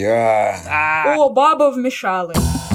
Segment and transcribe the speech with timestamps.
[0.00, 1.14] Я...
[1.16, 2.69] О, баба вмешалась.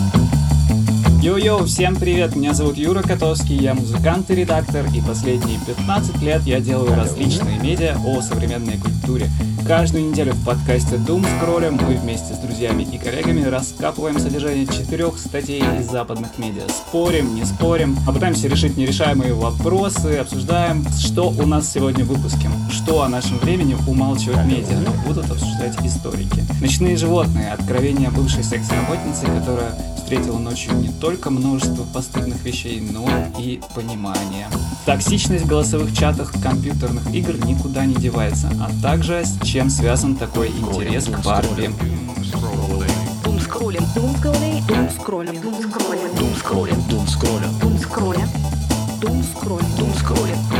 [1.25, 6.43] Йо-йо, всем привет, меня зовут Юра Котовский, я музыкант и редактор, и последние 15 лет
[6.43, 9.27] я делаю различные медиа о современной культуре.
[9.67, 15.17] Каждую неделю в подкасте Doom Scroll мы вместе с друзьями и коллегами раскапываем содержание четырех
[15.17, 16.67] статей из западных медиа.
[16.69, 22.51] Спорим, не спорим, а пытаемся решить нерешаемые вопросы, обсуждаем, что у нас сегодня в выпуске,
[22.69, 26.43] что о нашем времени умалчивают медиа, но будут обсуждать историки.
[26.61, 33.07] Ночные животные, откровения бывшей секс-работницы, которая встретила ночью не только множество постыдных вещей, но
[33.39, 34.47] и понимание.
[34.85, 40.49] Токсичность в голосовых чатах компьютерных игр никуда не девается, а также с чем связан такой
[40.49, 41.73] интерес к Барби.
[43.23, 48.29] Думскроллим, думскроллим, думскроллим, думскроллим, думскроллим, думскроллим, думскроллим,
[49.01, 50.54] думскроллим, думскроллим.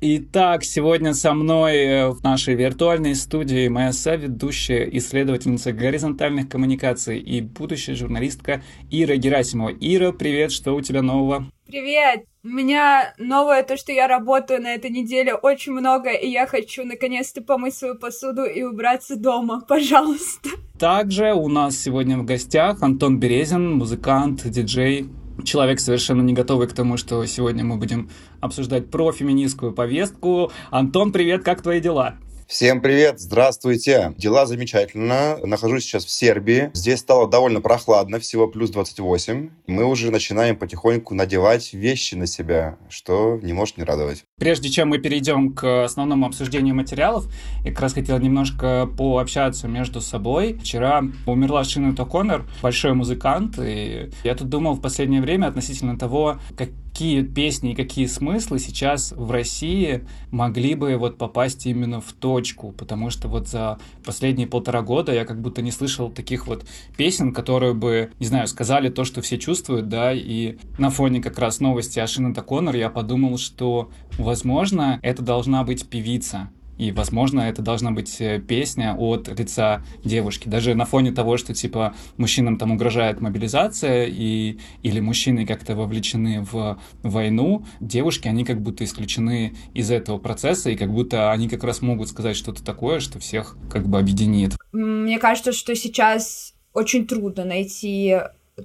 [0.00, 7.40] Итак, сегодня со мной э, в нашей виртуальной студии моя соведущая, исследовательница горизонтальных коммуникаций и
[7.40, 9.72] будущая журналистка Ира Герасимова.
[9.80, 11.46] Ира, привет, что у тебя нового?
[11.66, 12.26] Привет!
[12.44, 16.84] У меня новое то, что я работаю на этой неделе очень много, и я хочу
[16.84, 20.50] наконец-то помыть свою посуду и убраться дома, пожалуйста.
[20.78, 25.08] Также у нас сегодня в гостях Антон Березин, музыкант, диджей,
[25.44, 30.50] человек совершенно не готовый к тому, что сегодня мы будем обсуждать про феминистскую повестку.
[30.70, 32.16] Антон, привет, как твои дела?
[32.46, 34.14] Всем привет, здравствуйте.
[34.18, 35.36] Дела замечательно.
[35.42, 36.70] Нахожусь сейчас в Сербии.
[36.74, 39.50] Здесь стало довольно прохладно, всего плюс 28.
[39.66, 44.22] Мы уже начинаем потихоньку надевать вещи на себя, что не может не радовать.
[44.38, 47.26] Прежде чем мы перейдем к основному обсуждению материалов,
[47.64, 50.52] я как раз хотел немножко пообщаться между собой.
[50.54, 56.38] Вчера умерла Шина Токонер, большой музыкант, и я тут думал в последнее время относительно того,
[56.56, 62.10] как какие песни и какие смыслы сейчас в России могли бы вот попасть именно в
[62.14, 66.64] точку, потому что вот за последние полтора года я как будто не слышал таких вот
[66.96, 71.38] песен, которые бы, не знаю, сказали то, что все чувствуют, да, и на фоне как
[71.38, 77.40] раз новости о Шината Коннор я подумал, что, возможно, это должна быть певица, и, возможно,
[77.40, 80.48] это должна быть э, песня от лица девушки.
[80.48, 86.46] Даже на фоне того, что, типа, мужчинам там угрожает мобилизация, и, или мужчины как-то вовлечены
[86.50, 91.64] в войну, девушки, они как будто исключены из этого процесса, и как будто они как
[91.64, 94.56] раз могут сказать что-то такое, что всех как бы объединит.
[94.72, 98.16] Мне кажется, что сейчас очень трудно найти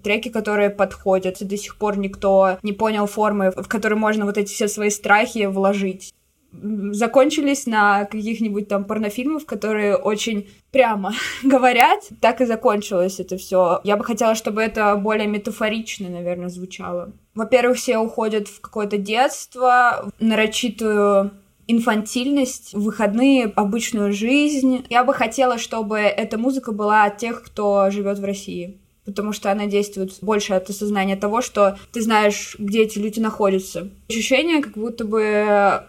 [0.03, 1.37] треки, которые подходят.
[1.39, 5.45] До сих пор никто не понял формы, в которой можно вот эти все свои страхи
[5.45, 6.13] вложить
[6.53, 11.13] закончились на каких-нибудь там порнофильмах, которые очень прямо
[11.43, 12.03] говорят.
[12.19, 13.81] Так и закончилось это все.
[13.83, 17.11] Я бы хотела, чтобы это более метафорично, наверное, звучало.
[17.35, 21.31] Во-первых, все уходят в какое-то детство, нарочитую
[21.67, 24.85] инфантильность, выходные, обычную жизнь.
[24.89, 29.51] Я бы хотела, чтобы эта музыка была от тех, кто живет в России потому что
[29.51, 33.89] она действует больше от осознания того, что ты знаешь, где эти люди находятся.
[34.07, 35.83] Ощущение, как будто бы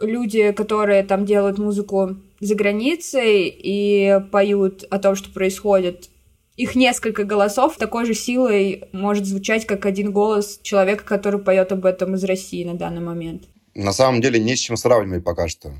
[0.00, 6.08] люди, которые там делают музыку за границей и поют о том, что происходит,
[6.56, 11.84] их несколько голосов такой же силой может звучать, как один голос человека, который поет об
[11.84, 13.44] этом из России на данный момент.
[13.74, 15.72] На самом деле не с чем сравнивать пока что.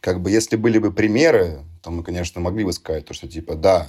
[0.00, 3.56] Как бы если были бы примеры, то мы, конечно, могли бы сказать то, что типа,
[3.56, 3.88] да,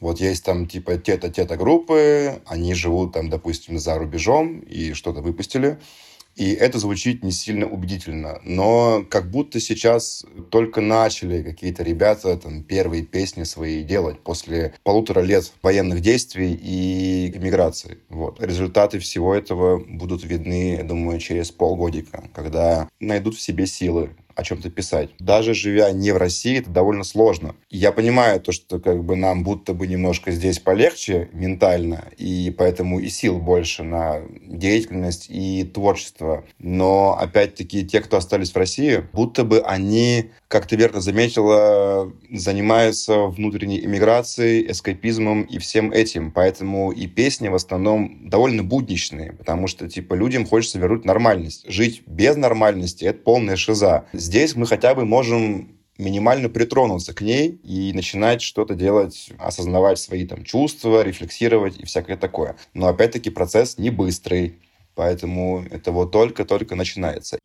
[0.00, 5.78] вот есть там типа те-то, группы, они живут там, допустим, за рубежом и что-то выпустили,
[6.40, 8.40] и это звучит не сильно убедительно.
[8.44, 15.20] Но как будто сейчас только начали какие-то ребята там первые песни свои делать после полутора
[15.20, 17.98] лет военных действий и миграции.
[18.08, 18.40] Вот.
[18.42, 24.08] Результаты всего этого будут видны, я думаю, через полгодика, когда найдут в себе силы
[24.40, 25.10] о чем-то писать.
[25.18, 27.54] Даже живя не в России, это довольно сложно.
[27.70, 33.00] Я понимаю то, что как бы нам будто бы немножко здесь полегче ментально, и поэтому
[33.00, 36.44] и сил больше на деятельность и творчество.
[36.58, 43.26] Но, опять-таки, те, кто остались в России, будто бы они, как ты верно заметила, занимаются
[43.26, 46.32] внутренней иммиграцией, эскапизмом и всем этим.
[46.32, 51.64] Поэтому и песни в основном довольно будничные, потому что, типа, людям хочется вернуть нормальность.
[51.68, 54.06] Жить без нормальности— это полная шиза.
[54.12, 60.26] Здесь мы хотя бы можем минимально притронуться к ней и начинать что-то делать, осознавать свои
[60.26, 62.56] там чувства, рефлексировать и всякое такое.
[62.74, 64.58] Но опять-таки процесс не быстрый,
[64.96, 67.38] поэтому это вот только-только начинается.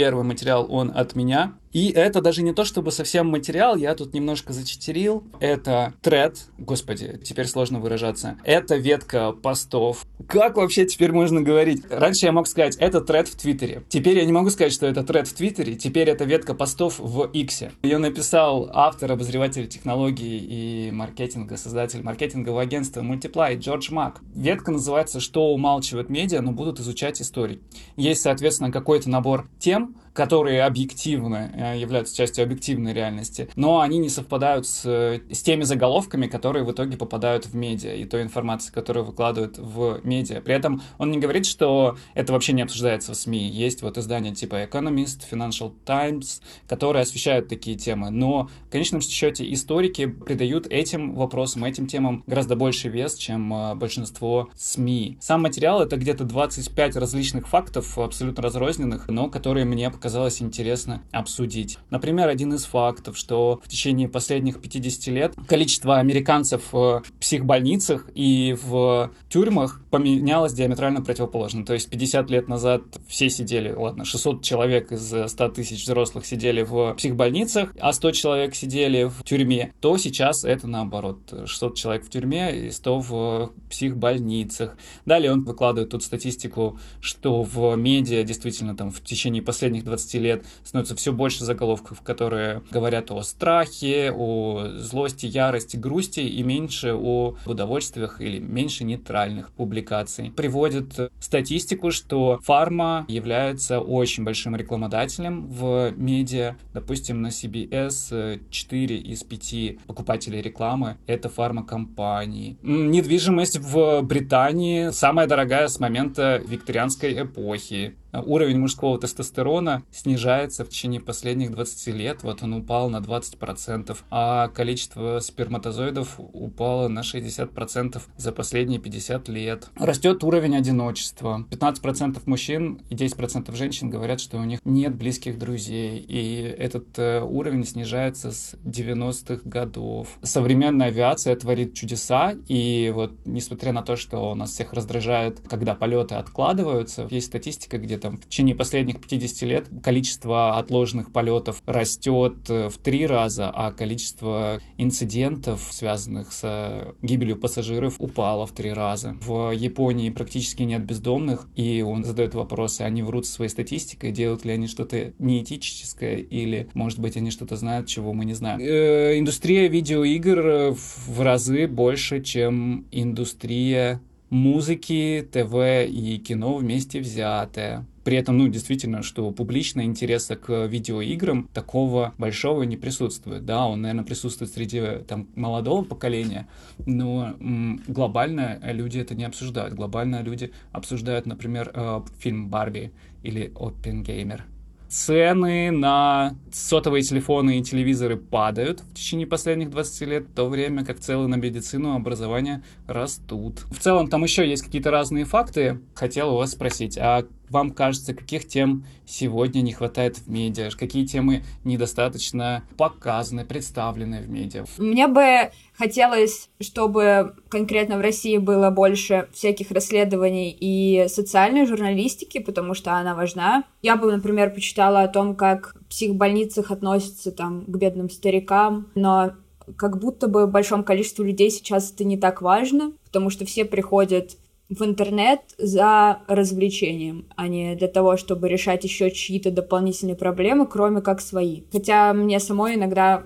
[0.00, 1.52] Первый материал, он от меня.
[1.72, 5.24] И это даже не то, чтобы совсем материал, я тут немножко зачитерил.
[5.38, 8.36] Это тред, господи, теперь сложно выражаться.
[8.44, 10.04] Это ветка постов.
[10.26, 11.84] Как вообще теперь можно говорить?
[11.88, 13.84] Раньше я мог сказать, это тред в Твиттере.
[13.88, 17.26] Теперь я не могу сказать, что это тред в Твиттере, теперь это ветка постов в
[17.32, 17.72] Иксе.
[17.82, 24.20] Ее написал автор, обозреватель технологий и маркетинга, создатель маркетингового агентства Multiply, Джордж Мак.
[24.34, 27.60] Ветка называется «Что умалчивает медиа, но будут изучать истории».
[27.96, 34.08] Есть, соответственно, какой-то набор тем, которые объективно э, являются частью объективной реальности, но они не
[34.08, 39.06] совпадают с, с теми заголовками, которые в итоге попадают в медиа и той информацией, которую
[39.06, 40.40] выкладывают в медиа.
[40.40, 43.48] При этом он не говорит, что это вообще не обсуждается в СМИ.
[43.48, 49.50] Есть вот издания типа Economist, Financial Times, которые освещают такие темы, но в конечном счете
[49.52, 55.18] историки придают этим вопросам, этим темам гораздо больше вес, чем э, большинство СМИ.
[55.20, 61.76] Сам материал— это где-то 25 различных фактов, абсолютно разрозненных, но которые мне показалось интересно обсудить.
[61.90, 68.56] Например, один из фактов, что в течение последних 50 лет количество американцев в психбольницах и
[68.62, 71.66] в тюрьмах поменялось диаметрально противоположно.
[71.66, 76.62] То есть 50 лет назад все сидели, ладно, 600 человек из 100 тысяч взрослых сидели
[76.62, 81.18] в психбольницах, а 100 человек сидели в тюрьме, то сейчас это наоборот.
[81.44, 84.78] 600 человек в тюрьме и 100 в психбольницах.
[85.04, 90.44] Далее он выкладывает тут статистику, что в медиа действительно там в течение последних 20 лет
[90.64, 97.36] становится все больше заголовков, которые говорят о страхе, о злости, ярости, грусти и меньше о
[97.46, 100.30] удовольствиях или меньше нейтральных публикаций.
[100.30, 106.56] Приводит статистику, что фарма является очень большим рекламодателем в медиа.
[106.72, 112.56] Допустим, на CBS 4 из 5 покупателей рекламы— это фармакомпании.
[112.62, 121.00] Недвижимость в Британии самая дорогая с момента викторианской эпохи уровень мужского тестостерона снижается в течение
[121.00, 122.22] последних 20 лет.
[122.22, 129.68] Вот он упал на 20%, а количество сперматозоидов упало на 60% за последние 50 лет.
[129.76, 131.46] Растет уровень одиночества.
[131.50, 135.98] 15% мужчин и 10% женщин говорят, что у них нет близких друзей.
[135.98, 140.18] И этот э, уровень снижается с 90-х годов.
[140.22, 142.34] Современная авиация творит чудеса.
[142.48, 147.99] И вот несмотря на то, что нас всех раздражает, когда полеты откладываются, есть статистика, где
[148.00, 153.72] там в течение последних 50 лет количество отложенных полетов растет э, в три раза, а
[153.72, 159.16] количество инцидентов, связанных с э, гибелью пассажиров, упало в три раза.
[159.20, 164.44] В Японии практически нет бездомных, и он задает вопросы, они врут со своей статистикой, делают
[164.44, 168.60] ли они что-то неэтическое, или, может быть, они что-то знают, чего мы не знаем.
[168.60, 174.00] Э, индустрия видеоигр в разы больше, чем индустрия
[174.30, 175.54] музыки, ТВ
[175.88, 177.84] и кино вместе взятые.
[178.04, 183.44] При этом, ну, действительно, что публично интереса к видеоиграм такого большого не присутствует.
[183.44, 186.48] Да, он, наверное, присутствует среди там, молодого поколения,
[186.86, 189.74] но м, глобально люди это не обсуждают.
[189.74, 192.92] Глобально люди обсуждают, например, э, фильм «Барби»
[193.22, 194.44] или «Оппенгеймер»
[194.90, 200.84] цены на сотовые телефоны и телевизоры падают в течение последних 20 лет, в то время
[200.84, 203.60] как целые на медицину и образование растут.
[203.70, 205.80] В целом там еще есть какие-то разные факты.
[205.94, 210.70] Хотел у вас спросить, а вам кажется, каких тем сегодня не хватает в медиа?
[210.70, 214.64] Какие темы недостаточно показаны, представлены в медиа?
[214.78, 222.74] Мне бы хотелось, чтобы конкретно в России было больше всяких расследований и социальной журналистики, потому
[222.74, 223.64] что она важна.
[223.82, 229.32] Я бы, например, почитала о том, как в психбольницах относятся там к бедным старикам, но
[229.76, 234.36] как будто бы большому количеству людей сейчас это не так важно, потому что все приходят
[234.70, 241.00] в интернет за развлечением, а не для того, чтобы решать еще чьи-то дополнительные проблемы, кроме
[241.00, 241.62] как свои.
[241.72, 243.24] Хотя мне самой иногда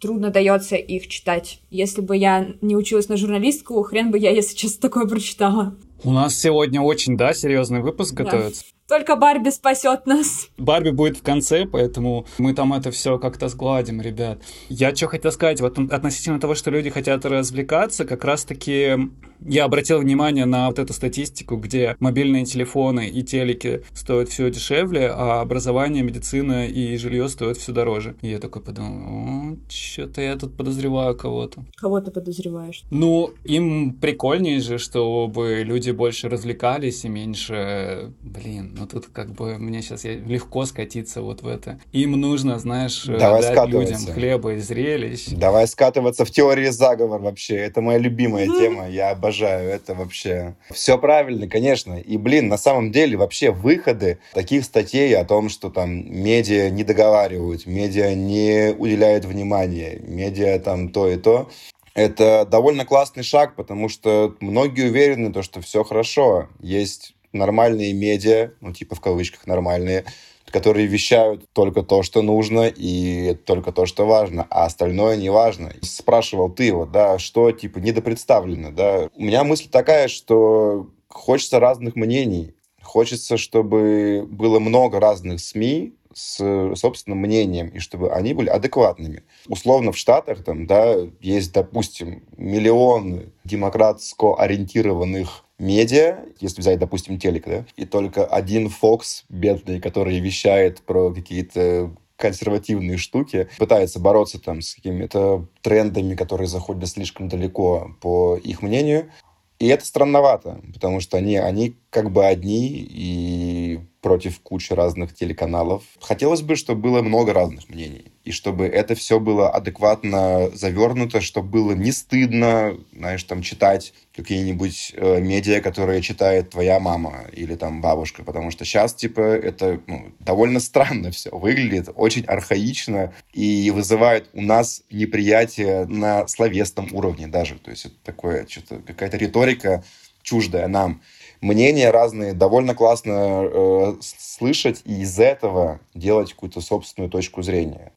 [0.00, 1.60] трудно дается их читать.
[1.70, 5.74] Если бы я не училась на журналистку, хрен бы я, если честно, такое прочитала.
[6.04, 8.24] У нас сегодня очень, да, серьезный выпуск да.
[8.24, 8.64] готовится.
[8.86, 10.50] Только Барби спасет нас.
[10.58, 14.42] Барби будет в конце, поэтому мы там это все как-то сгладим, ребят.
[14.68, 19.08] Я что хотел сказать, вот относительно того, что люди хотят развлекаться, как раз-таки
[19.46, 25.10] я обратил внимание на вот эту статистику, где мобильные телефоны и телеки стоят все дешевле,
[25.10, 28.16] а образование, медицина и жилье стоят все дороже.
[28.22, 31.64] И я такой подумал, что-то я тут подозреваю кого-то.
[31.76, 32.84] Кого ты подозреваешь?
[32.90, 38.12] Ну, им прикольнее же, чтобы люди больше развлекались и меньше...
[38.22, 41.78] Блин, ну тут как бы мне сейчас легко скатиться вот в это.
[41.92, 45.28] Им нужно, знаешь, э, Давай дать людям хлеба и зрелищ.
[45.28, 47.56] Давай скатываться в теории заговор вообще.
[47.56, 48.88] Это моя любимая тема.
[48.88, 49.70] Я обожаю обожаю.
[49.70, 50.54] Это вообще...
[50.70, 51.94] Все правильно, конечно.
[51.94, 56.84] И, блин, на самом деле вообще выходы таких статей о том, что там медиа не
[56.84, 61.50] договаривают, медиа не уделяют внимания, медиа там то и то,
[61.94, 66.48] это довольно классный шаг, потому что многие уверены, то, что все хорошо.
[66.60, 70.04] Есть нормальные медиа, ну, типа в кавычках нормальные,
[70.54, 75.72] которые вещают только то, что нужно, и только то, что важно, а остальное не важно.
[75.82, 79.08] Спрашивал ты вот, да, что, типа, недопредставлено, да.
[79.16, 82.54] У меня мысль такая, что хочется разных мнений.
[82.80, 89.24] Хочется, чтобы было много разных СМИ, с собственным мнением, и чтобы они были адекватными.
[89.48, 97.46] Условно в Штатах там, да, есть, допустим, миллион демократско ориентированных медиа, если взять, допустим, телек,
[97.46, 104.62] да, и только один Fox бедный, который вещает про какие-то консервативные штуки, пытается бороться там
[104.62, 109.10] с какими-то трендами, которые заходят слишком далеко, по их мнению.
[109.58, 115.82] И это странновато, потому что они, они как бы одни и против кучи разных телеканалов.
[115.98, 121.48] Хотелось бы, чтобы было много разных мнений, и чтобы это все было адекватно завернуто, чтобы
[121.48, 127.80] было не стыдно, знаешь, там читать какие-нибудь э, медиа, которые читает твоя мама или там
[127.80, 134.28] бабушка, потому что сейчас, типа, это ну, довольно странно все выглядит, очень архаично и вызывает
[134.34, 139.82] у нас неприятие на словесном уровне даже, то есть это такое, что-то, какая-то риторика
[140.24, 141.00] чуждая нам
[141.40, 147.92] мнения разные, довольно классно э, слышать и из этого делать какую-то собственную точку зрения.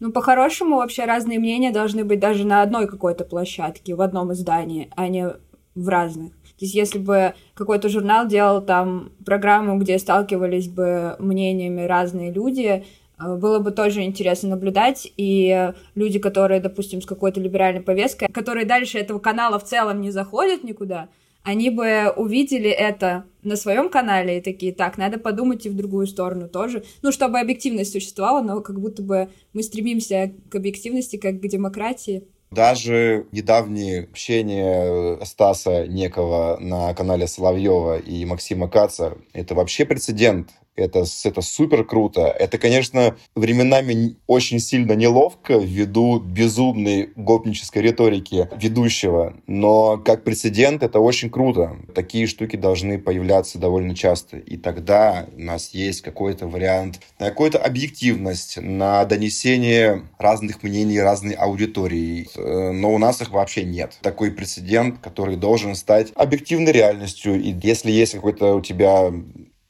[0.00, 4.90] Ну, по-хорошему, вообще разные мнения должны быть даже на одной какой-то площадке, в одном издании,
[4.96, 5.28] а не
[5.74, 6.32] в разных.
[6.32, 12.84] То есть, если бы какой-то журнал делал там программу, где сталкивались бы мнениями разные люди,
[13.18, 18.66] э, было бы тоже интересно наблюдать, и люди, которые, допустим, с какой-то либеральной повесткой, которые
[18.66, 21.08] дальше этого канала в целом не заходят никуда,
[21.42, 26.06] они бы увидели это на своем канале и такие, так, надо подумать и в другую
[26.06, 26.84] сторону тоже.
[27.02, 32.24] Ну, чтобы объективность существовала, но как будто бы мы стремимся к объективности, как к демократии.
[32.50, 41.04] Даже недавнее общение Стаса Некого на канале Соловьева и Максима Каца— это вообще прецедент это,
[41.24, 42.22] это супер круто.
[42.22, 51.00] Это, конечно, временами очень сильно неловко ввиду безумной гопнической риторики ведущего, но как прецедент это
[51.00, 51.76] очень круто.
[51.94, 54.38] Такие штуки должны появляться довольно часто.
[54.38, 61.34] И тогда у нас есть какой-то вариант на какую-то объективность, на донесение разных мнений разной
[61.34, 62.28] аудитории.
[62.36, 63.98] Но у нас их вообще нет.
[64.02, 67.40] Такой прецедент, который должен стать объективной реальностью.
[67.40, 69.12] И если есть какой-то у тебя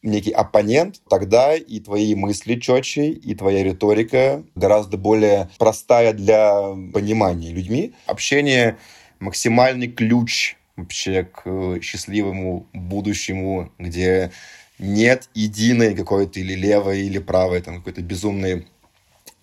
[0.02, 6.52] некий оппонент, тогда и твои мысли четче, и твоя риторика гораздо более простая для
[6.92, 7.94] понимания людьми.
[8.06, 8.78] Общение—
[9.20, 14.32] максимальный ключ вообще к счастливому будущему, где
[14.78, 18.66] нет единой какой-то или левой, или правой, там какой-то безумной,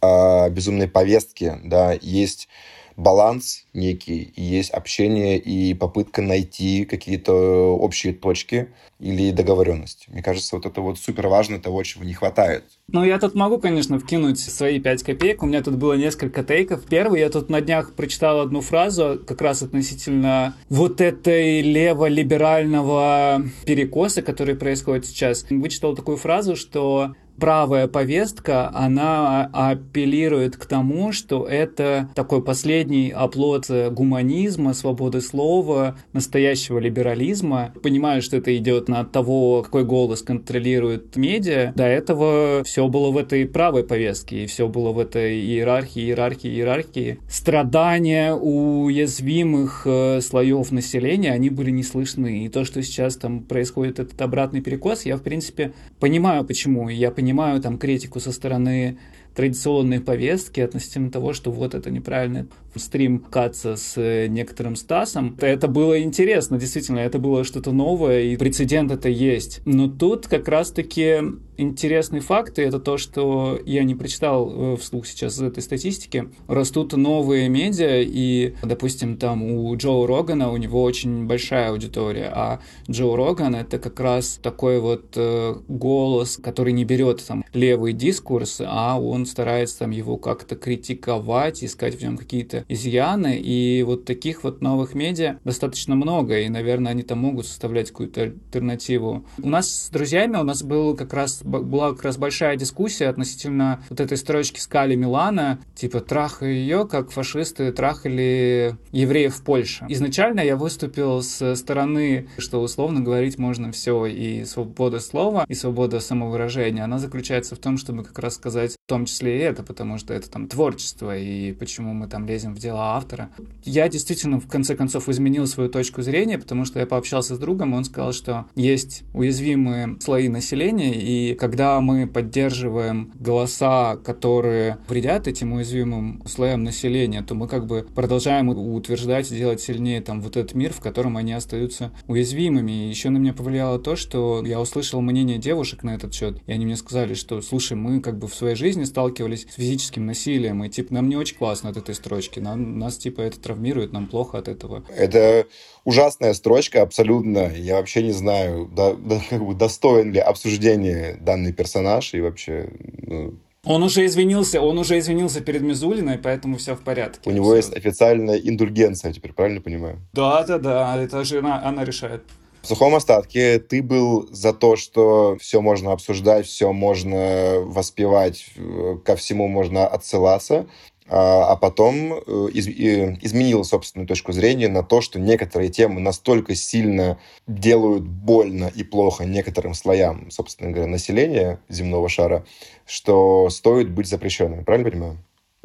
[0.02, 2.50] э, безумной повестки, да, есть
[2.98, 7.34] баланс некий, и есть общение и попытка найти какие-то
[7.78, 10.08] общие точки или договоренность.
[10.10, 12.64] Мне кажется, вот это вот супер важно, того, чего не хватает.
[12.88, 15.44] Ну, я тут могу, конечно, вкинуть свои пять копеек.
[15.44, 16.86] У меня тут было несколько тейков.
[16.86, 24.24] Первый, я тут на днях прочитал одну фразу, как раз относительно вот этой лево-либерального перекоса,
[24.24, 25.46] который происходит сейчас.
[25.50, 33.70] Вычитал такую фразу, что правая повестка, она апеллирует к тому, что это такой последний оплот
[33.92, 37.74] гуманизма, свободы слова, настоящего либерализма.
[37.82, 41.74] Понимаю, что это идет на того, какой голос контролирует медиа.
[41.76, 46.50] До этого все было в этой правой повестке, и все было в этой иерархии, иерархии,
[46.50, 47.20] иерархии.
[47.30, 52.46] Страдания уязвимых э, слоев населения, они были не слышны.
[52.46, 56.90] И то, что сейчас там происходит этот обратный перекос, я, в принципе, понимаю, почему.
[56.90, 58.98] Я понимаю, понимаю там критику со стороны
[59.36, 62.46] традиционной повестки относительно того, что вот это неправильный
[62.80, 65.38] стрим Каца с э, некоторым Стасом.
[65.40, 69.62] Это было интересно, действительно, это было что-то новое, и прецедент это есть.
[69.66, 71.22] Но тут как раз-таки
[71.58, 76.30] интересный факт, и это то, что я не прочитал э, вслух сейчас из этой статистики.
[76.48, 82.60] Растут новые медиа, и, допустим, там у Джо Рогана у него очень большая аудитория, а
[82.90, 88.62] Джо Роган— это как раз такой вот э, голос, который не берет там левый дискурс,
[88.64, 94.44] а он старается там его как-то критиковать, искать в нем какие-то изъяны, и вот таких
[94.44, 99.26] вот новых медиа достаточно много, и, наверное, они там могут составлять какую-то альтернативу.
[99.42, 103.84] У нас с друзьями, у нас был как раз была как раз большая дискуссия относительно
[103.90, 109.86] вот этой строчки Скали Милана, типа трахай ее, как фашисты трахали евреев в Польше.
[109.90, 116.00] Изначально я выступил с стороны, что условно говорить можно все, и свобода слова, и свобода
[116.00, 119.98] самовыражения, она заключается в том, чтобы как раз сказать в том числе и это, потому
[119.98, 123.30] что это там творчество, и почему мы там лезем в дело автора.
[123.64, 127.74] Я действительно в конце концов изменил свою точку зрения, потому что я пообщался с другом,
[127.74, 135.28] и он сказал, что есть уязвимые слои населения, и когда мы поддерживаем голоса, которые вредят
[135.28, 140.56] этим уязвимым слоям населения, то мы как бы продолжаем утверждать делать сильнее там вот этот
[140.56, 142.72] мир, в котором они остаются уязвимыми.
[142.72, 146.52] И еще на меня повлияло то, что я услышал мнение девушек на этот счет, и
[146.52, 150.64] они мне сказали, что, слушай, мы как бы в своей жизни сталкивались с физическим насилием,
[150.64, 154.08] и типа нам не очень классно от этой строчки, нам, нас типа это травмирует, нам
[154.08, 154.84] плохо от этого.
[154.96, 155.46] Это
[155.84, 157.52] ужасная строчка абсолютно.
[157.56, 162.70] Я вообще не знаю, да, да, как бы достоин ли обсуждения данный персонаж и вообще...
[163.02, 163.36] Ну...
[163.66, 167.30] Он уже извинился, он уже извинился перед Мизулиной, поэтому все в порядке.
[167.30, 167.58] У него все.
[167.58, 170.00] есть официальная индульгенция, теперь правильно понимаю?
[170.14, 172.24] Да, да, да, это же она, она решает.
[172.68, 178.98] В сухом остатке ты был за то, что все можно обсуждать, все можно воспевать, э,
[179.06, 180.68] ко всему можно отсылаться,
[181.10, 186.56] а, а потом э, из, изменил собственную точку зрения на то, что некоторые темы настолько
[186.56, 192.46] сильно делают больно и плохо некоторым слоям, собственно говоря, населения земного шара,
[192.86, 194.64] что стоит быть запрещенными.
[194.64, 195.18] Правильно понимаю?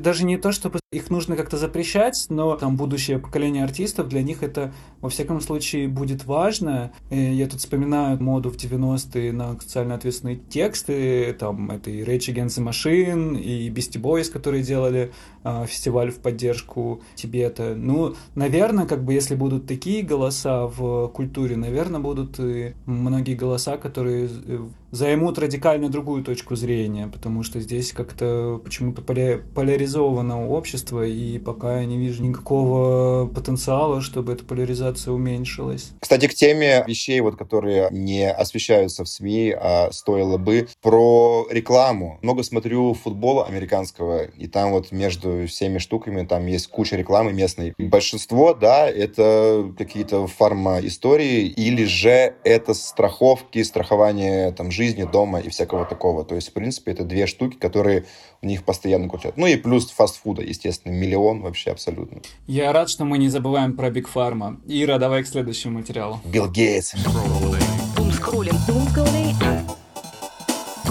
[0.02, 4.42] Даже не то, чтобы их нужно как-то запрещать, но там будущее поколение артистов, для них
[4.42, 6.92] это во всяком случае будет важно.
[7.11, 12.59] Я тут вспоминаю моду в 90-е на социально ответственные тексты, там это и Rage Against
[12.59, 15.12] the Machine, и Beastie Boys, которые делали
[15.44, 17.75] э, фестиваль в поддержку Тибета.
[17.76, 23.76] Ну, наверное, как бы если будут такие голоса в культуре, наверное, будут и многие голоса,
[23.76, 31.38] которые э, займут радикально другую точку зрения, потому что здесь как-то почему-то поляризовано общество, и
[31.38, 35.92] пока я не вижу никакого потенциала, чтобы эта поляризация уменьшилась.
[35.99, 42.18] Кстати, к теме вещей, вот, которые не освещаются в СМИ, а стоило бы, про рекламу.
[42.22, 47.72] Много смотрю футбола американского, и там вот между всеми штуками там есть куча рекламы местной.
[47.78, 55.84] Большинство, да, это какие-то фарма-истории, или же это страховки, страхование там жизни, дома и всякого
[55.84, 56.24] такого.
[56.24, 58.06] То есть, в принципе, это две штуки, которые
[58.42, 59.36] у них постоянно крутят.
[59.36, 62.22] Ну и плюс фастфуда, естественно, миллион вообще абсолютно.
[62.46, 64.61] Я рад, что мы не забываем про Биг Фарма.
[64.66, 66.20] Ира, давай к следующему материалу.
[66.24, 66.94] Билл Гейтс.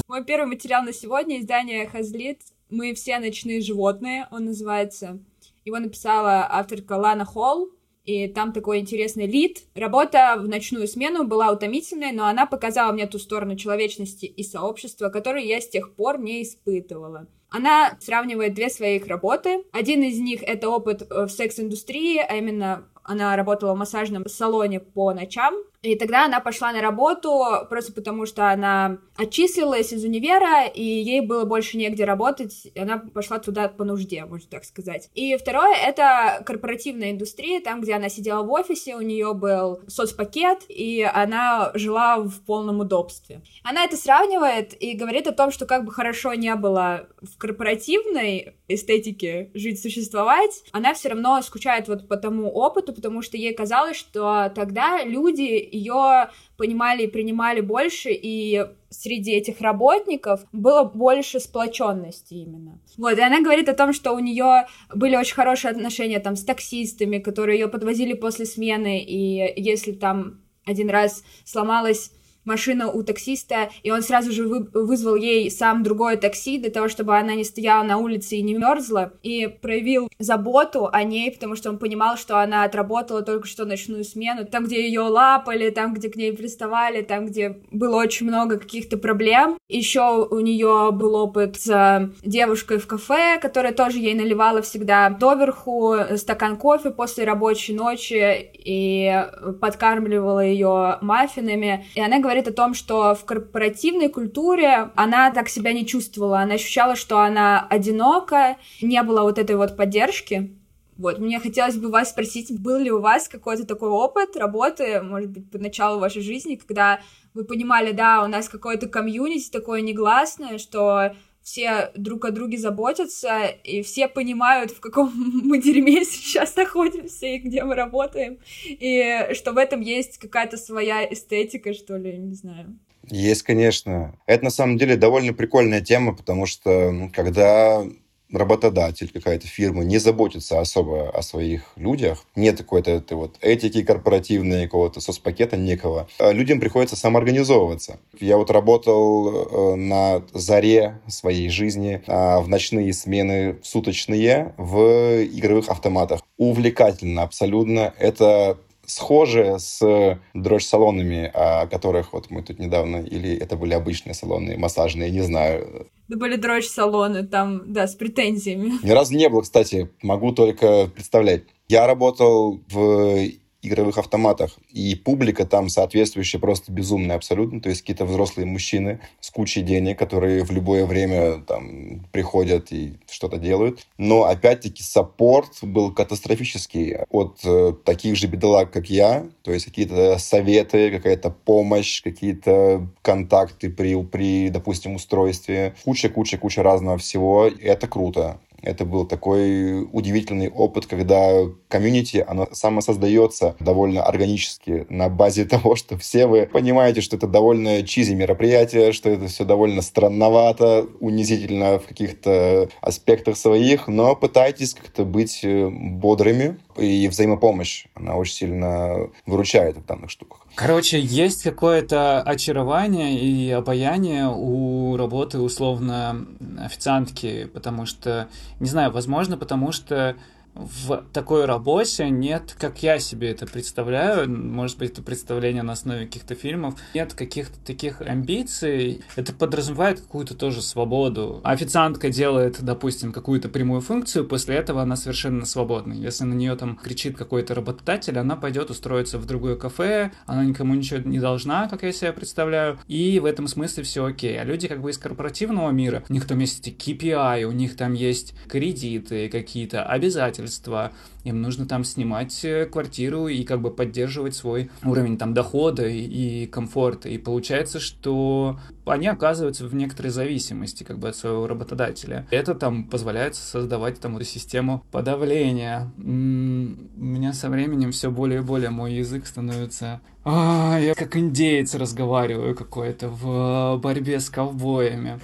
[0.07, 5.19] Мой первый материал на сегодня издание Хазлит «Мы все ночные животные», он называется.
[5.63, 7.69] Его написала авторка Лана Холл,
[8.03, 9.59] и там такой интересный лид.
[9.75, 15.09] Работа в ночную смену была утомительной, но она показала мне ту сторону человечности и сообщества,
[15.09, 17.27] которую я с тех пор не испытывала.
[17.49, 19.63] Она сравнивает две своих работы.
[19.73, 25.13] Один из них— это опыт в секс-индустрии, а именно она работала в массажном салоне по
[25.13, 30.83] ночам, и тогда она пошла на работу просто потому, что она отчислилась из универа, и
[30.83, 35.09] ей было больше негде работать, она пошла туда по нужде, можно так сказать.
[35.15, 40.65] И второе— это корпоративная индустрия, там, где она сидела в офисе, у нее был соцпакет,
[40.69, 43.41] и она жила в полном удобстве.
[43.63, 48.55] Она это сравнивает и говорит о том, что как бы хорошо не было в корпоративной
[48.67, 53.97] эстетике жить, существовать, она все равно скучает вот по тому опыту, потому что ей казалось,
[53.97, 62.33] что тогда люди ее понимали и принимали больше, и среди этих работников было больше сплоченности
[62.33, 62.79] именно.
[62.97, 66.43] Вот, и она говорит о том, что у нее были очень хорошие отношения там с
[66.43, 72.11] таксистами, которые ее подвозили после смены, и если там один раз сломалась
[72.45, 76.87] машина у таксиста, и он сразу же вы, вызвал ей сам другое такси для того,
[76.87, 81.55] чтобы она не стояла на улице и не мерзла, и проявил заботу о ней, потому
[81.55, 85.93] что он понимал, что она отработала только что ночную смену, там, где ее лапали, там,
[85.93, 89.57] где к ней приставали, там, где было очень много каких-то проблем.
[89.69, 95.95] Еще у нее был опыт с девушкой в кафе, которая тоже ей наливала всегда доверху
[96.15, 99.25] стакан кофе после рабочей ночи и
[99.59, 105.49] подкармливала ее маффинами, и она говорит, говорит о том, что в корпоративной культуре она так
[105.49, 110.55] себя не чувствовала, она ощущала, что она одинока, не было вот этой вот поддержки.
[110.97, 115.29] Вот, мне хотелось бы вас спросить, был ли у вас какой-то такой опыт работы, может
[115.29, 117.01] быть, по началу вашей жизни, когда
[117.33, 121.13] вы понимали, да, у нас какое-то комьюнити такое негласное, что
[121.43, 125.11] все друг о друге заботятся, и все понимают, в каком
[125.43, 131.03] мы дерьме сейчас находимся и где мы работаем, и что в этом есть какая-то своя
[131.11, 132.77] эстетика, что ли, не знаю.
[133.09, 134.15] Есть, конечно.
[134.27, 137.83] Это на самом деле довольно прикольная тема, потому что когда
[138.31, 144.65] работодатель, какая-то фирма не заботится особо о своих людях, нет какой-то этой вот этики корпоративной,
[144.65, 147.99] какого-то соцпакета некого, а людям приходится самоорганизовываться.
[148.19, 155.69] Я вот работал э, на заре своей жизни а, в ночные смены суточные в игровых
[155.69, 156.21] автоматах.
[156.37, 157.93] Увлекательно абсолютно.
[157.99, 164.57] Это схоже с дрожь-салонами, о которых вот мы тут недавно, или это были обычные салоны,
[164.57, 165.87] массажные, не знаю.
[166.09, 168.73] Это были дрожь-салоны, там, да, с претензиями.
[168.83, 171.43] Ни разу не было, кстати, могу только представлять.
[171.67, 173.29] Я работал в
[173.61, 174.57] игровых автоматах.
[174.71, 177.61] И публика там соответствующая просто безумная абсолютно.
[177.61, 182.93] То есть какие-то взрослые мужчины с кучей денег, которые в любое время там приходят и
[183.09, 183.85] что-то делают.
[183.97, 189.27] Но опять-таки саппорт был катастрофический от э, таких же бедолаг, как я.
[189.43, 195.75] То есть какие-то советы, какая-то помощь, какие-то контакты при, при допустим, устройстве.
[195.83, 197.47] Куча-куча-куча разного всего.
[197.47, 198.39] Это круто.
[198.61, 205.97] Это был такой удивительный опыт, когда комьюнити, оно самосоздается довольно органически на базе того, что
[205.97, 211.87] все вы понимаете, что это довольно чизи мероприятие, что это все довольно странновато, унизительно в
[211.87, 219.77] каких-то аспектах своих, но пытайтесь как-то быть э, бодрыми, и взаимопомощь, она очень сильно выручает
[219.77, 220.45] в данных штуках.
[220.55, 226.25] Короче, есть какое-то очарование и обаяние у работы условно
[226.59, 228.27] официантки, потому что,
[228.59, 230.15] не знаю, возможно, потому что
[230.53, 236.05] в такой работе нет, как я себе это представляю, может быть, это представление на основе
[236.05, 239.01] каких-то фильмов, нет каких-то таких амбиций.
[239.15, 241.41] Это подразумевает какую-то тоже свободу.
[241.43, 245.93] Официантка делает, допустим, какую-то прямую функцию, после этого она совершенно свободна.
[245.93, 250.75] Если на нее там кричит какой-то работодатель, она пойдет устроиться в другое кафе, она никому
[250.75, 254.39] ничего не должна, как я себе представляю, и в этом смысле все окей.
[254.39, 257.93] А люди как бы из корпоративного мира, у них там есть KPI, у них там
[257.93, 260.91] есть кредиты какие-то, обязательства, обязательства,
[261.23, 266.43] им нужно там снимать э, квартиру и как бы поддерживать свой уровень там дохода и,
[266.43, 267.09] и комфорта.
[267.09, 272.27] И получается, что они оказываются в некоторой зависимости как бы от своего работодателя.
[272.31, 275.91] Это там позволяет создавать там эту систему подавления.
[275.97, 280.01] У меня со временем все более и более мой язык становится...
[280.23, 285.19] А, я как индейец разговариваю какой-то в борьбе с ковбоями.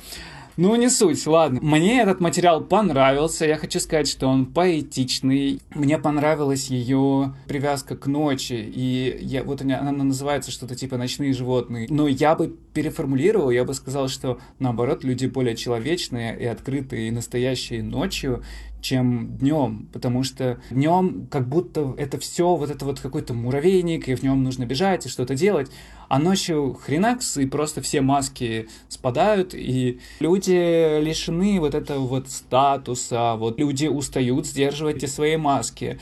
[0.58, 1.60] Ну, не суть, ладно.
[1.62, 3.46] Мне этот материал понравился.
[3.46, 5.62] Я хочу сказать, что он поэтичный.
[5.76, 8.54] Мне понравилась ее привязка к ночи.
[8.54, 11.86] И я, вот она, она называется что-то типа «Ночные животные».
[11.92, 17.12] Но я бы переформулировал, я бы сказал, что наоборот, люди более человечные и открытые и
[17.12, 18.44] настоящие ночью,
[18.82, 24.16] чем днем, потому что днем как будто это все вот это вот какой-то муравейник, и
[24.16, 25.70] в нем нужно бежать и что-то делать,
[26.08, 33.36] а ночью хренакс, и просто все маски спадают, и люди лишены вот этого вот статуса,
[33.36, 36.00] вот люди устают сдерживать эти свои маски,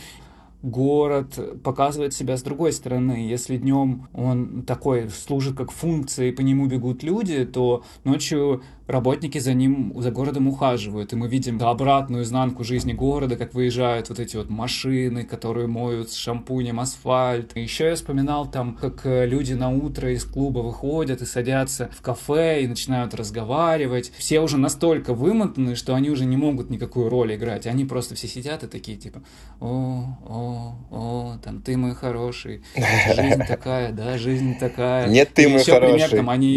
[0.65, 3.27] город показывает себя с другой стороны.
[3.27, 9.37] Если днем он такой служит как функция, и по нему бегут люди, то ночью работники
[9.37, 14.19] за ним, за городом ухаживают, и мы видим обратную изнанку жизни города, как выезжают вот
[14.19, 17.55] эти вот машины, которые моют с шампунем асфальт.
[17.57, 22.01] Еще я вспоминал там, как э, люди на утро из клуба выходят и садятся в
[22.01, 24.11] кафе и начинают разговаривать.
[24.17, 27.65] Все уже настолько вымотаны, что они уже не могут никакую роль играть.
[27.67, 29.23] Они просто все сидят и такие типа,
[29.59, 35.07] о, о, о, там ты мой хороший, жизнь такая, да, жизнь такая.
[35.07, 35.97] Нет, ты мой хороший.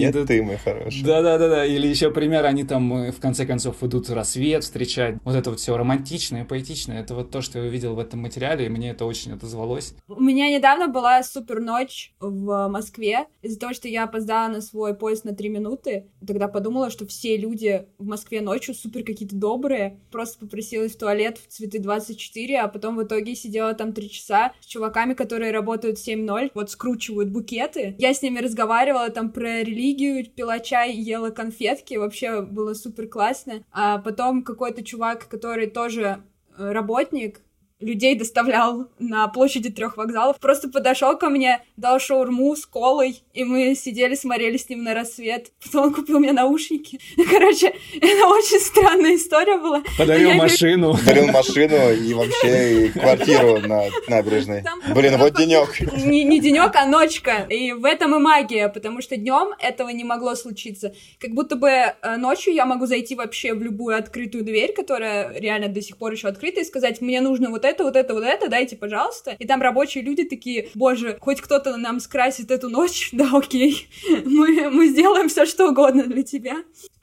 [0.01, 1.03] Нет, ты мой хороший.
[1.03, 5.17] Да-да-да, или еще например, они там э, в конце концов идут рассвет встречать.
[5.23, 7.01] Вот это вот все романтичное, поэтичное.
[7.01, 9.95] Это вот то, что я увидел в этом материале, и мне это очень отозвалось.
[10.09, 13.27] У меня недавно была супер ночь в Москве.
[13.43, 17.37] Из-за того, что я опоздала на свой поезд на три минуты, тогда подумала, что все
[17.37, 20.01] люди в Москве ночью супер какие-то добрые.
[20.11, 24.55] Просто попросилась в туалет в цветы 24, а потом в итоге сидела там три часа
[24.61, 27.95] с чуваками, которые работают 7-0, вот скручивают букеты.
[27.99, 33.65] Я с ними разговаривала там про религию, пила чай, ела конфетки вообще было супер классно.
[33.71, 36.23] А потом какой-то чувак, который тоже
[36.57, 37.41] э, работник,
[37.81, 40.39] людей доставлял на площади трех вокзалов.
[40.39, 44.95] Просто подошел ко мне, дал шаурму с колой, и мы сидели, смотрели с ним на
[44.95, 45.53] рассвет.
[45.65, 46.99] Потом он купил мне наушники.
[47.31, 49.83] Короче, это очень странная история была.
[49.97, 50.95] Подарил машину.
[50.95, 54.63] Подарил машину и вообще и квартиру на набережной.
[54.63, 55.81] Там, Блин, вот денек.
[56.05, 57.47] Не, не денек, а ночка.
[57.49, 60.95] И в этом и магия, потому что днем этого не могло случиться.
[61.21, 65.69] Как будто бы э, ночью я могу зайти вообще в любую открытую дверь, которая реально
[65.69, 68.49] до сих пор еще открыта, и сказать, мне нужно вот это, вот это, вот это,
[68.49, 69.37] дайте, пожалуйста.
[69.39, 73.89] И там рабочие люди такие, боже, хоть кто-то нам скрасит эту ночь, да, окей,
[74.25, 76.57] мы, мы сделаем все, что угодно для тебя.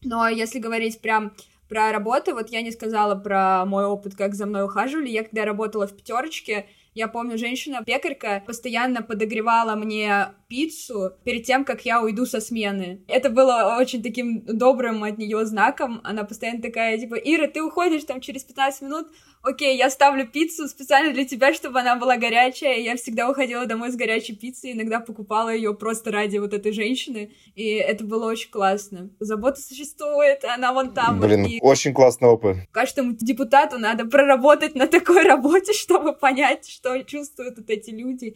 [0.03, 1.33] Но если говорить прям
[1.69, 5.09] про работу, вот я не сказала про мой опыт, как за мной ухаживали.
[5.09, 11.85] Я когда работала в пятерочке, я помню, женщина-пекарька постоянно подогревала мне пиццу перед тем, как
[11.85, 13.03] я уйду со смены.
[13.09, 15.99] Это было очень таким добрым от нее знаком.
[16.05, 19.07] Она постоянно такая, типа, Ира, ты уходишь там через 15 минут,
[19.45, 22.79] окей, я ставлю пиццу специально для тебя, чтобы она была горячая.
[22.79, 27.31] Я всегда уходила домой с горячей пиццей, иногда покупала ее просто ради вот этой женщины,
[27.55, 29.09] и это было очень классно.
[29.19, 31.19] Забота существует, она вон там.
[31.19, 32.57] Блин, и очень классный опыт.
[32.71, 38.35] каждому депутату надо проработать на такой работе, чтобы понять, что чувствуют вот эти люди.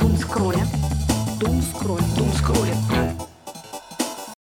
[0.00, 0.64] Дум скроля.
[1.40, 2.04] Дум скроля.
[2.16, 3.27] Дум скроля.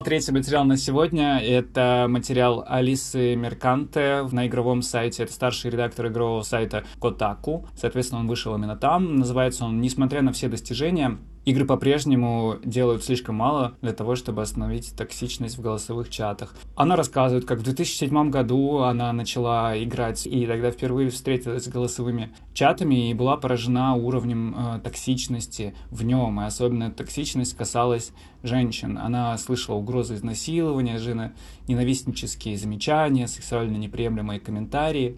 [0.01, 5.23] Третий материал на сегодня— это материал Алисы Мерканте на игровом сайте.
[5.23, 7.67] Это старший редактор игрового сайта Kotaku.
[7.75, 9.17] Соответственно, он вышел именно там.
[9.17, 11.17] Называется он «Несмотря на все достижения,
[11.49, 16.53] Игры по-прежнему делают слишком мало для того, чтобы остановить токсичность в голосовых чатах.
[16.75, 22.29] Она рассказывает, как в 2007 году она начала играть и тогда впервые встретилась с голосовыми
[22.53, 26.39] чатами и была поражена уровнем э, токсичности в нем.
[26.39, 28.11] И особенно токсичность касалась
[28.43, 28.99] женщин.
[28.99, 31.33] Она слышала угрозы изнасилования, жена,
[31.67, 35.17] ненавистнические замечания, сексуально неприемлемые комментарии.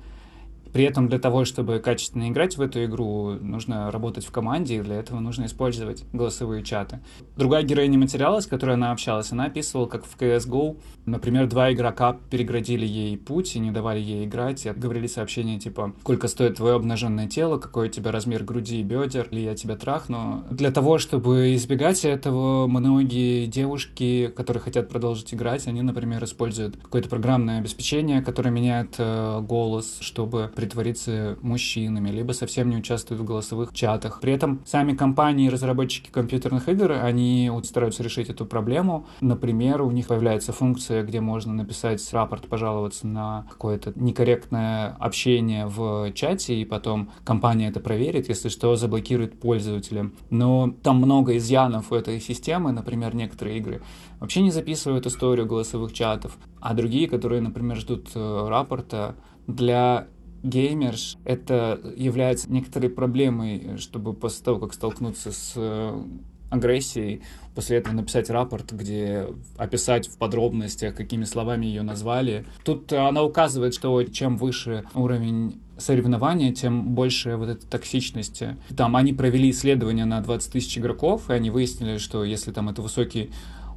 [0.73, 4.81] При этом для того, чтобы качественно играть в эту игру, нужно работать в команде, и
[4.81, 6.99] для этого нужно использовать голосовые чаты.
[7.35, 12.17] Другая героиня материала, с которой она общалась, она описывала, как в CSGO, например, два игрока
[12.29, 16.75] переградили ей путь и не давали ей играть, и говорили сообщения типа «Сколько стоит твое
[16.75, 17.57] обнаженное тело?
[17.57, 19.27] Какой у тебя размер груди и бедер?
[19.31, 25.67] Или я тебя трахну?» Для того, чтобы избегать этого, многие девушки, которые хотят продолжить играть,
[25.67, 32.69] они, например, используют какое-то программное обеспечение, которое меняет э, голос, чтобы притвориться мужчинами, либо совсем
[32.69, 34.19] не участвуют в голосовых чатах.
[34.21, 39.07] При этом сами компании и разработчики компьютерных игр, они вот стараются решить эту проблему.
[39.21, 46.11] Например, у них появляется функция, где можно написать рапорт, пожаловаться на какое-то некорректное общение в
[46.13, 50.11] чате, и потом компания это проверит, если что, заблокирует пользователя.
[50.29, 53.81] Но там много изъянов у этой системы, например, некоторые игры
[54.19, 59.15] вообще не записывают историю голосовых чатов, а другие, которые, например, ждут э, рапорта,
[59.47, 60.07] для
[60.43, 66.03] геймерш это является некоторой проблемой, чтобы после того, как столкнуться с э,
[66.49, 67.21] агрессией,
[67.55, 69.27] после этого написать рапорт, где
[69.57, 72.45] описать в подробностях, какими словами ее назвали.
[72.63, 78.57] Тут она указывает, что чем выше уровень соревнования, тем больше вот этой токсичности.
[78.75, 82.81] Там они провели исследование на 20 тысяч игроков, и они выяснили, что если там это
[82.81, 83.31] высокий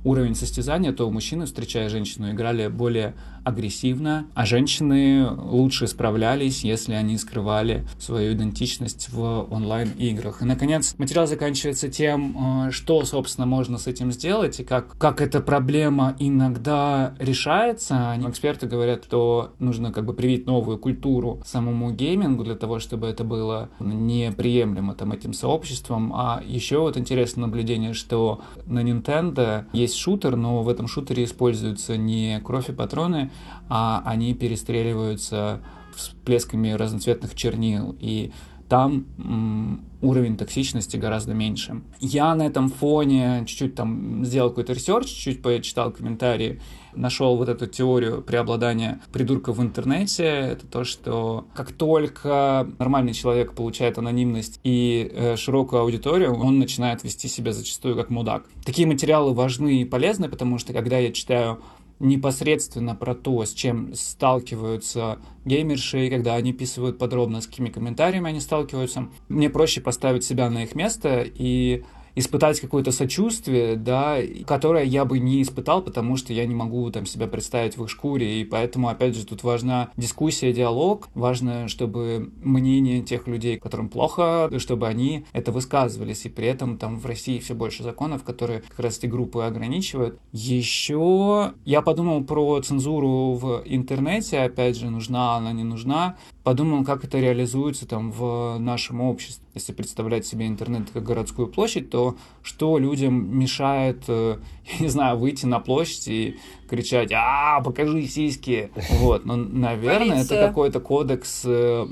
[0.05, 7.19] уровень состязания, то мужчины, встречая женщину, играли более агрессивно, а женщины лучше справлялись, если они
[7.19, 10.43] скрывали свою идентичность в онлайн-играх.
[10.43, 15.21] И, наконец, материал заканчивается тем, э, что, собственно, можно с этим сделать и как, как
[15.21, 18.17] эта проблема иногда решается.
[18.27, 23.25] Эксперты говорят, что нужно как бы привить новую культуру самому геймингу для того, чтобы это
[23.25, 26.13] было неприемлемо там этим сообществом.
[26.15, 31.97] А еще вот интересное наблюдение, что на Nintendo есть шутер, но в этом шутере используются
[31.97, 33.31] не кровь и патроны,
[33.69, 35.61] а они перестреливаются
[35.95, 38.33] всплесками разноцветных чернил, и
[38.69, 41.83] там м, уровень токсичности гораздо меньше.
[42.01, 46.61] Я на этом фоне чуть-чуть там сделал какой-то research, чуть-чуть почитал комментарии,
[46.95, 50.25] нашел вот эту теорию преобладания придурков в интернете.
[50.25, 57.05] Это то, что как только нормальный человек получает анонимность и э, широкую аудиторию, он начинает
[57.05, 58.45] вести себя зачастую как мудак.
[58.65, 61.61] Такие материалы важны и полезны, потому что когда я читаю
[62.01, 68.41] непосредственно про то, с чем сталкиваются геймерши, когда они писывают подробно, с какими комментариями они
[68.41, 75.05] сталкиваются, мне проще поставить себя на их место и испытать какое-то сочувствие, да, которое я
[75.05, 78.45] бы не испытал, потому что я не могу там себя представить в их шкуре, и
[78.45, 84.87] поэтому, опять же, тут важна дискуссия, диалог, важно, чтобы мнение тех людей, которым плохо, чтобы
[84.87, 88.99] они это высказывались, и при этом там в России все больше законов, которые как раз
[88.99, 90.19] эти группы ограничивают.
[90.33, 97.05] Еще я подумал про цензуру в интернете, опять же, нужна она, не нужна, подумал, как
[97.05, 99.44] это реализуется там в нашем обществе.
[99.55, 104.39] Если представлять себе интернет как городскую площадь, то что людям мешает, э,
[104.79, 106.37] я не знаю, выйти на площадь и
[106.69, 110.39] кричать «А, покажи сиськи!» Вот, но, наверное, Полиция.
[110.39, 111.87] это какой-то кодекс э,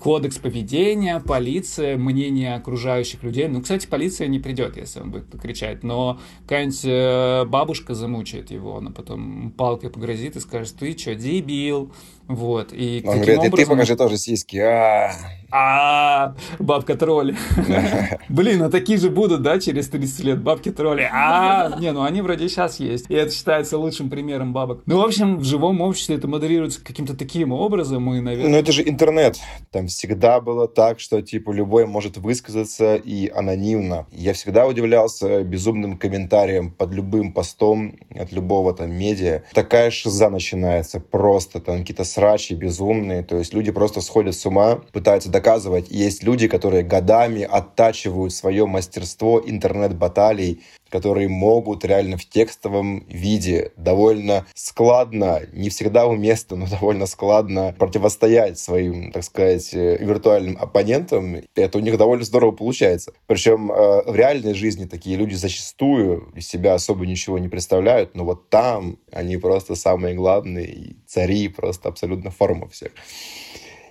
[0.00, 3.48] кодекс поведения, полиция, мнение окружающих людей.
[3.48, 8.78] Ну, кстати, полиция не придет, если он будет кричать, но какая-нибудь э, бабушка замучает его,
[8.78, 11.92] она потом палкой погрозит и скажет, ты что, дебил?
[12.28, 14.56] Вот, и Он таким говорит, и ты образом- покажи тоже сиськи.
[14.56, 15.12] А,
[15.50, 17.36] а, бабка тролли.
[18.28, 21.08] Блин, а такие же будут, да, через 30 лет бабки тролли.
[21.10, 23.06] А, не, ну они вроде сейчас есть.
[23.08, 24.82] И это считается лучшим примером бабок.
[24.86, 28.50] Ну, в общем, в живом обществе это модерируется каким-то таким образом, и, наверное...
[28.50, 29.38] Ну, это же интернет.
[29.70, 34.06] Там всегда было так, что, типа, любой может высказаться и анонимно.
[34.12, 39.42] Я всегда удивлялся безумным комментариям под любым постом от любого там медиа.
[39.54, 41.60] Такая шиза начинается просто.
[41.60, 43.22] Там какие-то срачи безумные.
[43.22, 45.86] То есть люди просто сходят с ума, пытаются доказывать.
[45.88, 54.46] Есть люди, которые годами оттачивают свое мастерство интернет-баталий, которые могут реально в текстовом виде довольно
[54.54, 61.36] складно, не всегда уместно, но довольно складно противостоять своим, так сказать, э, виртуальным оппонентам.
[61.54, 63.12] Это у них довольно здорово получается.
[63.26, 68.24] Причем э, в реальной жизни такие люди зачастую из себя особо ничего не представляют, но
[68.24, 72.90] вот там они просто самые главные, и цари просто абсолютно форма всех.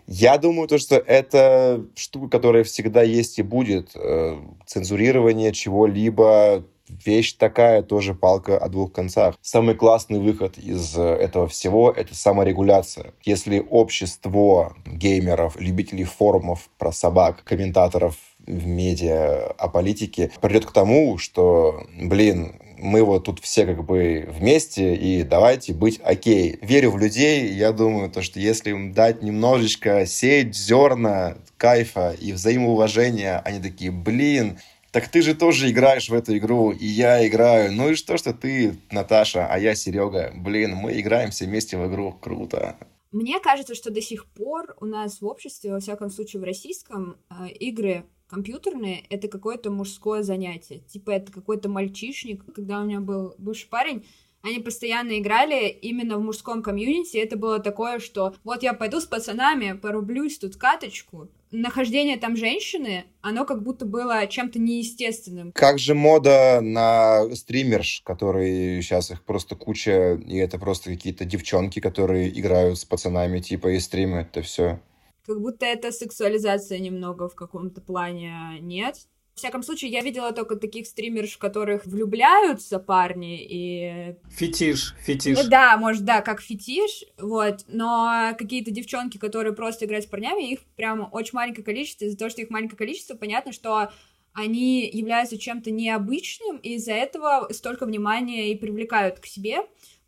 [0.07, 3.91] Я думаю, то, что это штука, которая всегда есть и будет.
[3.95, 9.35] Э, Цензурирование чего-либо, вещь такая, тоже палка о двух концах.
[9.41, 13.13] Самый классный выход из э, этого всего— это саморегуляция.
[13.25, 18.15] Если общество геймеров, любителей форумов про собак, комментаторов
[18.47, 24.27] в медиа о политике придет к тому, что, блин, мы вот тут все как бы
[24.29, 26.57] вместе, и давайте быть окей.
[26.61, 32.31] Верю в людей, я думаю, то, что если им дать немножечко сеять зерна кайфа и
[32.31, 34.59] взаимоуважения, они такие, блин,
[34.91, 37.71] так ты же тоже играешь в эту игру, и я играю.
[37.71, 40.31] Ну и что, что ты, Наташа, а я Серега.
[40.35, 42.13] Блин, мы играем все вместе в игру.
[42.13, 42.77] Круто.
[43.11, 47.17] Мне кажется, что до сих пор у нас в обществе, во всяком случае в российском,
[47.29, 50.79] э, игры компьютерные— это какое-то мужское занятие.
[50.79, 52.43] Типа это какой-то мальчишник.
[52.53, 54.05] Когда у меня был бывший парень,
[54.41, 57.17] они постоянно играли именно в мужском комьюнити.
[57.17, 61.29] Это было такое, что вот я пойду с пацанами, порублюсь тут каточку.
[61.51, 65.53] Нахождение там женщины, оно как будто было чем-то неестественным.
[65.53, 71.79] Как же мода на стримерш, которые сейчас их просто куча, и это просто какие-то девчонки,
[71.79, 74.81] которые играют с пацанами, типа, и стримят это все.
[75.27, 78.95] Как будто это сексуализация немного в каком-то плане нет.
[79.35, 84.15] В всяком случае, я видела только таких стримерш, в которых влюбляются парни, и...
[84.31, 85.37] Фетиш, фетиш.
[85.37, 90.51] Ну да, может, да, как фетиш, вот, но какие-то девчонки, которые просто играют с парнями,
[90.51, 93.91] их прям очень маленькое количество, из-за того, что их маленькое количество, понятно, что
[94.33, 99.57] они являются чем-то необычным, и из-за этого столько внимания и привлекают к себе.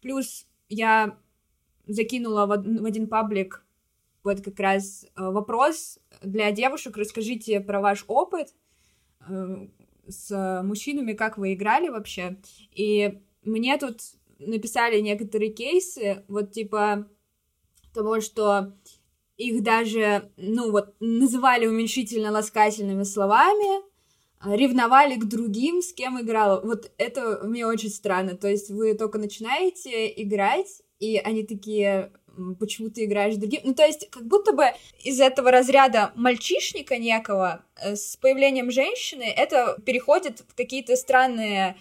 [0.01, 1.19] Плюс я
[1.86, 3.63] закинула в один паблик
[4.30, 6.98] вот как раз э, вопрос для девушек.
[6.98, 8.54] Расскажите про ваш опыт
[9.28, 9.68] э,
[10.08, 12.38] с мужчинами, как вы играли вообще.
[12.74, 14.00] И мне тут
[14.39, 17.08] написали некоторые кейсы, вот типа
[17.94, 18.74] того, что
[19.38, 23.84] их даже, ну вот, называли уменьшительно-ласкательными словами,
[24.46, 26.62] ревновали к другим, с кем играла.
[26.62, 28.36] Вот это мне очень странно.
[28.36, 32.29] То есть вы только начинаете играть, и они такие, «М,
[32.60, 33.62] почему ты играешь другим?
[33.63, 34.65] Ну, то есть, как будто бы
[35.04, 41.75] из этого разряда мальчишника некого э, с появлением женщины это переходит в какие-то странные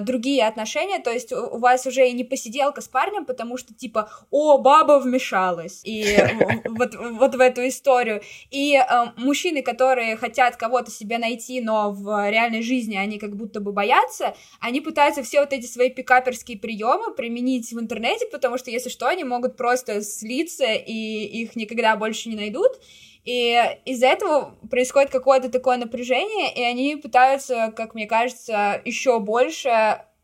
[0.00, 4.10] другие отношения, то есть у вас уже и не посиделка с парнем, потому что типа,
[4.30, 6.16] о, баба вмешалась, и
[6.64, 8.22] вот, вот в эту историю.
[8.50, 13.60] И э, мужчины, которые хотят кого-то себе найти, но в реальной жизни они как будто
[13.60, 18.70] бы боятся, они пытаются все вот эти свои пикаперские приемы применить в интернете, потому что,
[18.70, 22.72] если что, они могут просто слиться, и их никогда больше не найдут.
[23.28, 29.68] И из-за этого происходит какое-то такое напряжение, и они пытаются, как мне кажется, еще больше,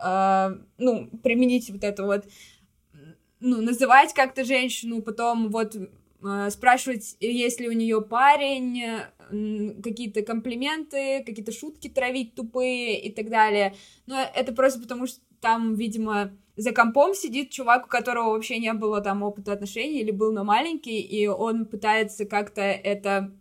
[0.03, 2.25] э, ну, применить вот это вот,
[3.41, 10.23] ну, называть как-то женщину, потом вот э, спрашивать, есть ли у нее парень, э, какие-то
[10.23, 13.75] комплименты, какие-то шутки травить тупые и так далее.
[14.07, 18.73] Но это просто потому, что там, видимо, за компом сидит чувак, у которого вообще не
[18.73, 23.33] было там опыта отношений или был, но маленький, и он пытается как-то это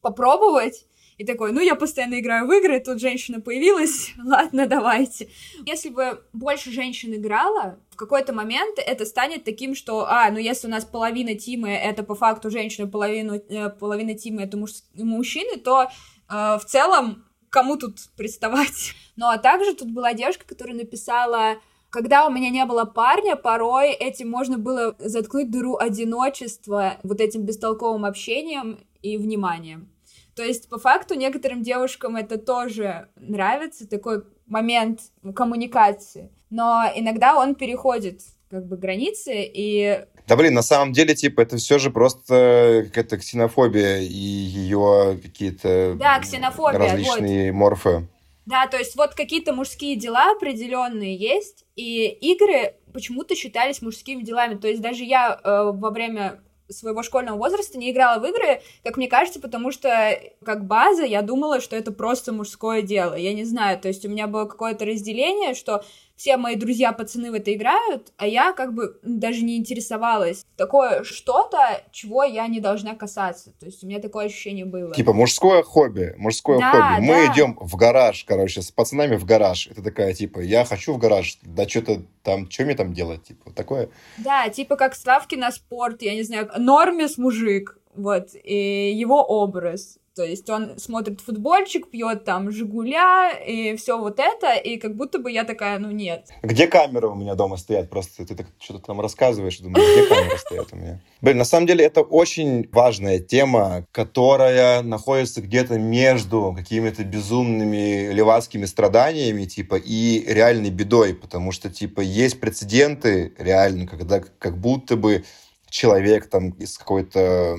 [0.00, 0.86] попробовать,
[1.18, 5.28] и такой, ну, я постоянно играю в игры, тут женщина появилась, ладно, давайте.
[5.66, 10.68] Если бы больше женщин играла, в какой-то момент это станет таким, что, а, ну, если
[10.68, 15.58] у нас половина тима это по факту женщины, половину, э, половина тима это муж- мужчины,
[15.58, 15.88] то э,
[16.28, 18.94] в целом кому тут приставать?
[19.20, 21.56] Ну, а также тут была девушка, которая написала
[21.90, 27.42] Когда у меня не было парня, порой этим можно было заткнуть дыру одиночества вот этим
[27.42, 29.88] бестолковым общением и вниманием.
[30.34, 35.00] То есть, по факту, некоторым девушкам это тоже нравится, такой момент
[35.34, 36.30] коммуникации.
[36.50, 38.20] Но иногда он переходит
[38.50, 43.16] как бы границы, и да блин, на самом деле, типа, это все же просто какая-то
[43.16, 47.58] ксенофобия и ее какие-то да, ксенофобия, различные вот.
[47.58, 48.08] морфы.
[48.48, 54.54] Да, то есть вот какие-то мужские дела определенные есть, и игры почему-то считались мужскими делами.
[54.54, 56.40] То есть даже я э, во время
[56.70, 61.20] своего школьного возраста не играла в игры, как мне кажется, потому что как база я
[61.20, 63.14] думала, что это просто мужское дело.
[63.14, 65.84] Я не знаю, то есть у меня было какое-то разделение, что
[66.18, 70.44] все мои друзья-пацаны в это играют, а я как бы даже не интересовалась.
[70.56, 73.52] Такое что-то, чего я не должна касаться.
[73.60, 74.92] То есть у меня такое ощущение было.
[74.94, 77.06] Типа мужское хобби, мужское да, хобби.
[77.06, 77.32] Мы да.
[77.32, 79.68] идем в гараж, короче, с пацанами в гараж.
[79.68, 83.52] Это такая, типа, я хочу в гараж, да что-то там, что мне там делать, типа,
[83.52, 83.88] такое.
[84.18, 89.98] Да, типа как ставки на спорт, я не знаю, нормис мужик, вот, и его образ.
[90.18, 95.20] То есть он смотрит футбольчик, пьет там Жигуля и все вот это, и как будто
[95.20, 96.26] бы я такая, ну нет.
[96.42, 97.88] Где камеры у меня дома стоят?
[97.88, 101.00] Просто ты так что-то там рассказываешь, думаю, где камеры стоят у меня?
[101.20, 108.64] Блин, на самом деле это очень важная тема, которая находится где-то между какими-то безумными левацкими
[108.64, 115.22] страданиями, типа, и реальной бедой, потому что, типа, есть прецеденты реально, когда как будто бы
[115.70, 117.56] человек там из какой-то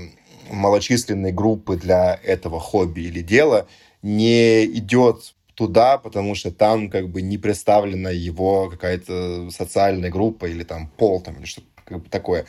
[0.52, 3.68] малочисленной группы для этого хобби или дела
[4.02, 10.64] не идет туда, потому что там как бы не представлена его какая-то социальная группа или
[10.64, 12.46] там пол там или что-то как бы такое.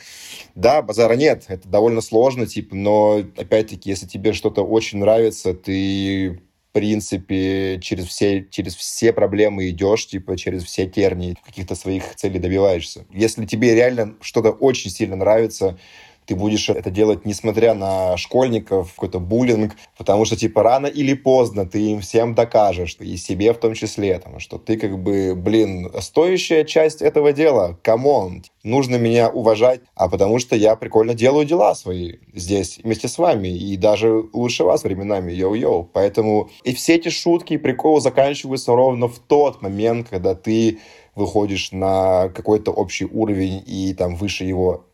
[0.55, 6.41] Да, базара нет, это довольно сложно, типа, но опять-таки, если тебе что-то очень нравится, ты
[6.69, 12.39] в принципе, через все, через все проблемы идешь, типа, через все тернии, каких-то своих целей
[12.39, 13.05] добиваешься.
[13.11, 15.77] Если тебе реально что-то очень сильно нравится,
[16.25, 21.65] ты будешь это делать, несмотря на школьников, какой-то буллинг, потому что, типа, рано или поздно
[21.65, 25.91] ты им всем докажешь, и себе в том числе, там, что ты, как бы, блин,
[25.99, 31.45] стоящая часть этого дела, come on, нужно меня уважать, а потому что я прикольно делаю
[31.45, 35.89] дела свои здесь вместе с вами, и даже лучше вас временами, йоу-йоу.
[35.93, 40.79] Поэтому и все эти шутки и приколы заканчиваются ровно в тот момент, когда ты
[41.15, 44.85] выходишь на какой-то общий уровень и там выше его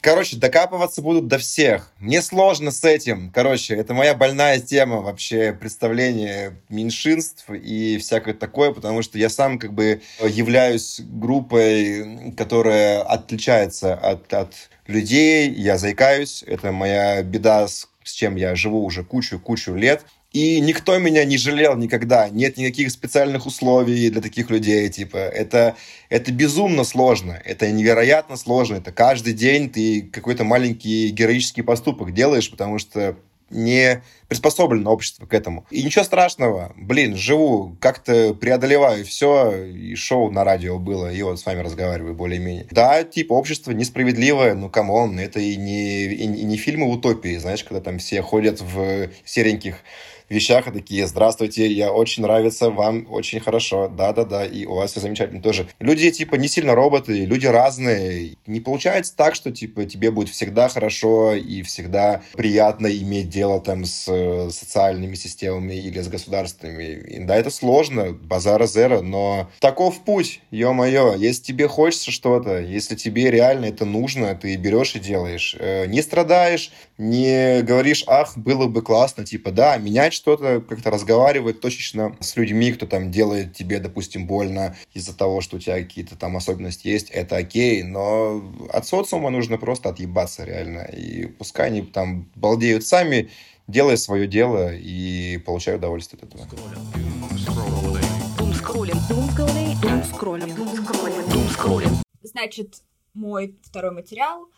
[0.00, 1.92] Короче, докапываться будут до всех.
[1.98, 3.30] Мне сложно с этим.
[3.34, 9.58] Короче, это моя больная тема вообще представления меньшинств и всякое такое, потому что я сам
[9.58, 14.54] как бы являюсь группой, которая отличается от, от
[14.86, 15.50] людей.
[15.50, 16.42] Я заикаюсь.
[16.46, 20.04] Это моя беда, с, с чем я живу уже кучу-кучу лет.
[20.32, 22.28] И никто меня не жалел никогда.
[22.28, 24.88] Нет никаких специальных условий для таких людей.
[24.88, 25.76] Типа, это,
[26.08, 27.40] это безумно сложно.
[27.44, 28.76] Это невероятно сложно.
[28.76, 33.16] Это каждый день ты какой-то маленький героический поступок делаешь, потому что
[33.50, 35.66] не приспособлено общество к этому.
[35.70, 36.72] И ничего страшного.
[36.76, 39.64] Блин, живу, как-то преодолеваю все.
[39.64, 42.68] И шоу на радио было, и вот с вами разговариваю более-менее.
[42.70, 47.36] Да, типа, общество несправедливое, ну, come on, это и не, и, и не фильмы утопии,
[47.38, 49.78] знаешь, когда там все ходят в сереньких
[50.30, 55.00] вещах и такие, здравствуйте, я очень нравится, вам очень хорошо, да-да-да, и у вас все
[55.00, 55.66] замечательно тоже.
[55.78, 58.36] Люди, типа, не сильно роботы, люди разные.
[58.46, 63.84] Не получается так, что, типа, тебе будет всегда хорошо и всегда приятно иметь дело там
[63.84, 66.84] с э, социальными системами или с государствами.
[66.84, 71.14] И, да, это сложно, базара зеро, но таков путь, ё-моё.
[71.16, 75.56] Если тебе хочется что-то, если тебе реально это нужно, ты берешь и делаешь.
[75.58, 81.60] Э, не страдаешь, не говоришь, ах, было бы классно, типа, да, менять что-то, как-то разговаривать
[81.60, 86.14] точечно с людьми, кто там делает тебе, допустим, больно из-за того, что у тебя какие-то
[86.14, 90.82] там особенности есть, это окей, но от социума нужно просто отъебаться реально.
[90.82, 93.30] И пускай они там балдеют сами,
[93.66, 96.46] делая свое дело и получая удовольствие от этого.
[102.22, 102.82] Значит,
[103.14, 104.48] мой второй материал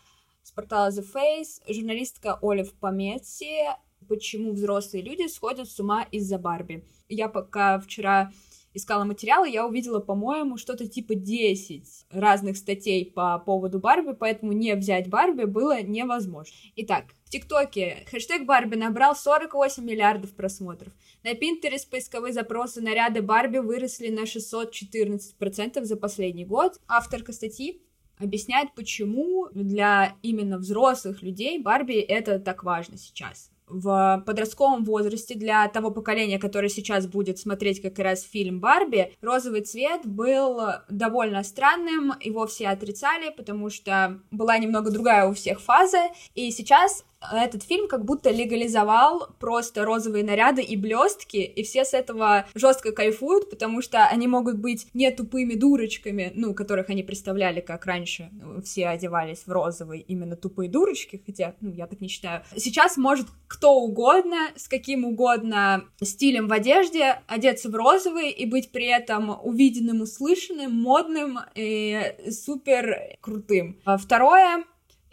[0.43, 3.63] с портала The Face, журналистка Олив Пометси
[4.07, 6.85] почему взрослые люди сходят с ума из-за Барби.
[7.09, 8.31] Я пока вчера
[8.73, 14.75] искала материалы, я увидела, по-моему, что-то типа 10 разных статей по поводу Барби, поэтому не
[14.75, 16.53] взять Барби было невозможно.
[16.75, 20.93] Итак, в ТикТоке хэштег Барби набрал 48 миллиардов просмотров.
[21.23, 26.79] На Пинтерест поисковые запросы наряды Барби выросли на 614% за последний год.
[26.87, 27.81] Авторка статьи
[28.17, 33.52] объясняет, почему для именно взрослых людей Барби это так важно сейчас.
[33.67, 39.61] В подростковом возрасте для того поколения, которое сейчас будет смотреть как раз фильм Барби, розовый
[39.61, 40.59] цвет был
[40.89, 47.05] довольно странным, его все отрицали, потому что была немного другая у всех фаза, и сейчас
[47.31, 52.91] этот фильм как будто легализовал просто розовые наряды и блестки, и все с этого жестко
[52.91, 58.29] кайфуют, потому что они могут быть не тупыми дурочками, ну, которых они представляли, как раньше
[58.63, 62.43] все одевались в розовый, именно тупые дурочки, хотя, ну, я так не считаю.
[62.55, 68.71] Сейчас может кто угодно, с каким угодно стилем в одежде одеться в розовый и быть
[68.71, 72.01] при этом увиденным, услышанным, модным и
[72.31, 73.79] супер крутым.
[73.85, 74.63] А второе,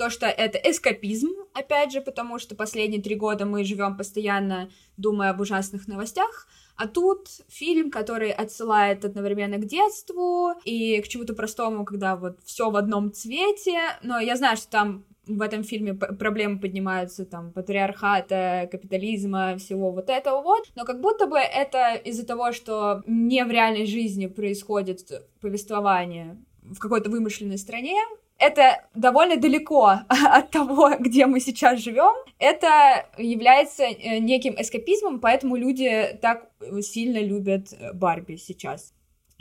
[0.00, 5.28] то, что это эскапизм, опять же, потому что последние три года мы живем постоянно, думая
[5.28, 11.84] об ужасных новостях, а тут фильм, который отсылает одновременно к детству и к чему-то простому,
[11.84, 13.78] когда вот все в одном цвете.
[14.02, 20.08] Но я знаю, что там в этом фильме проблемы поднимаются, там, патриархата, капитализма, всего вот
[20.08, 25.00] этого вот, но как будто бы это из-за того, что не в реальной жизни происходит
[25.42, 27.96] повествование в какой-то вымышленной стране,
[28.40, 32.14] это довольно далеко от того, где мы сейчас живем.
[32.38, 36.48] Это является э, неким эскапизмом, поэтому люди так
[36.80, 38.92] сильно любят э, Барби сейчас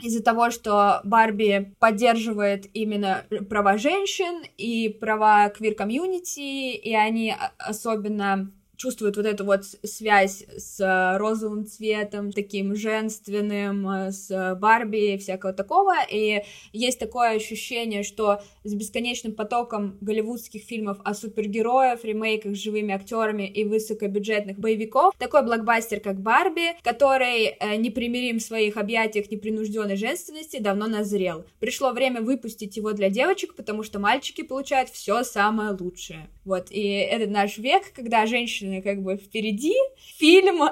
[0.02, 8.50] из-за того, что Барби поддерживает именно права женщин и права квир-комьюнити, и они особенно
[8.80, 15.18] чувствуют вот эту вот связь с э, розовым цветом, таким женственным, э, с Барби и
[15.18, 22.56] всякого такого, и есть такое ощущение, что с бесконечным потоком голливудских фильмов о супергероях, ремейках
[22.56, 28.78] с живыми актерами и высокобюджетных боевиков, такой блокбастер, как Барби, который э, непримирим в своих
[28.78, 31.44] объятиях непринужденной женственности, давно назрел.
[31.58, 36.30] Пришло время выпустить его для девочек, потому что мальчики получают все самое лучшее.
[36.46, 39.74] Вот, и это наш век, когда женщины как бы впереди.
[40.18, 40.68] Фильм э,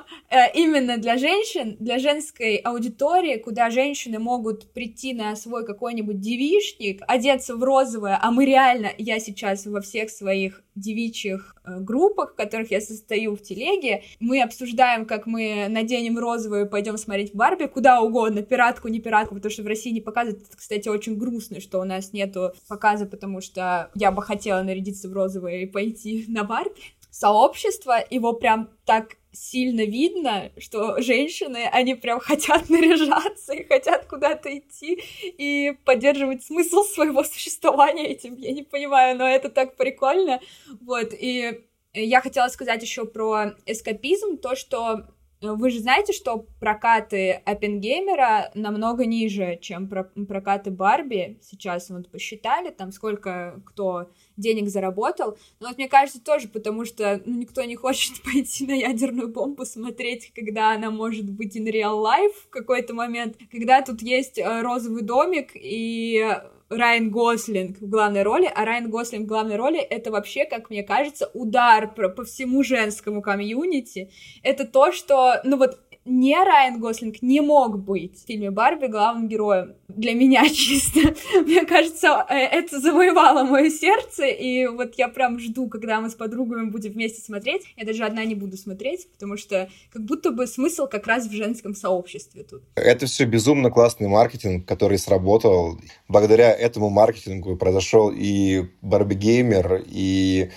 [0.55, 7.57] именно для женщин, для женской аудитории, куда женщины могут прийти на свой какой-нибудь девишник, одеться
[7.57, 12.71] в розовое, а мы реально, я сейчас во всех своих девичьих э, группах, в которых
[12.71, 18.01] я состою в телеге, мы обсуждаем, как мы наденем розовую и пойдем смотреть Барби куда
[18.01, 20.47] угодно, пиратку, не пиратку, потому что в России не показывают.
[20.47, 25.09] Это, кстати, очень грустно, что у нас нету показа, потому что я бы хотела нарядиться
[25.09, 26.81] в розовое и пойти на Барби.
[27.19, 34.57] Сообщество, его прям так сильно видно, что женщины, они прям хотят наряжаться и хотят куда-то
[34.57, 38.37] идти и поддерживать смысл своего существования этим.
[38.37, 40.41] Я не понимаю, но это так прикольно.
[40.81, 45.09] Вот, и я хотела сказать еще про эскапизм, то, что
[45.41, 51.39] вы же знаете, что прокаты Оппенгеймера намного ниже, чем прокаты Барби.
[51.43, 55.39] Сейчас вот посчитали, там сколько кто денег заработал.
[55.61, 59.65] Но вот мне кажется тоже, потому что ну, никто не хочет пойти на ядерную бомбу
[59.65, 64.63] смотреть, когда она может быть in real life в какой-то момент, когда тут есть э,
[64.63, 66.37] розовый домик и
[66.71, 70.83] Райан Гослинг в главной роли, а Райан Гослинг в главной роли это вообще, как мне
[70.83, 74.11] кажется, удар по, всему женскому комьюнити.
[74.43, 75.79] Это то, что, ну вот,
[76.09, 79.75] не Райан Гослинг не мог быть в фильме Барби главным героем.
[79.89, 81.15] Для меня чисто.
[81.43, 86.15] Мне кажется, э, это завоевало мое сердце, и вот я прям жду, когда мы с
[86.15, 87.63] подругами будем вместе смотреть.
[87.77, 91.33] Я даже одна не буду смотреть, потому что как будто бы смысл как раз в
[91.33, 92.63] женском сообществе тут.
[92.75, 95.79] Это все безумно классный маркетинг, который сработал.
[96.09, 100.51] Благодаря этому маркетингу произошел и Барби Геймер, и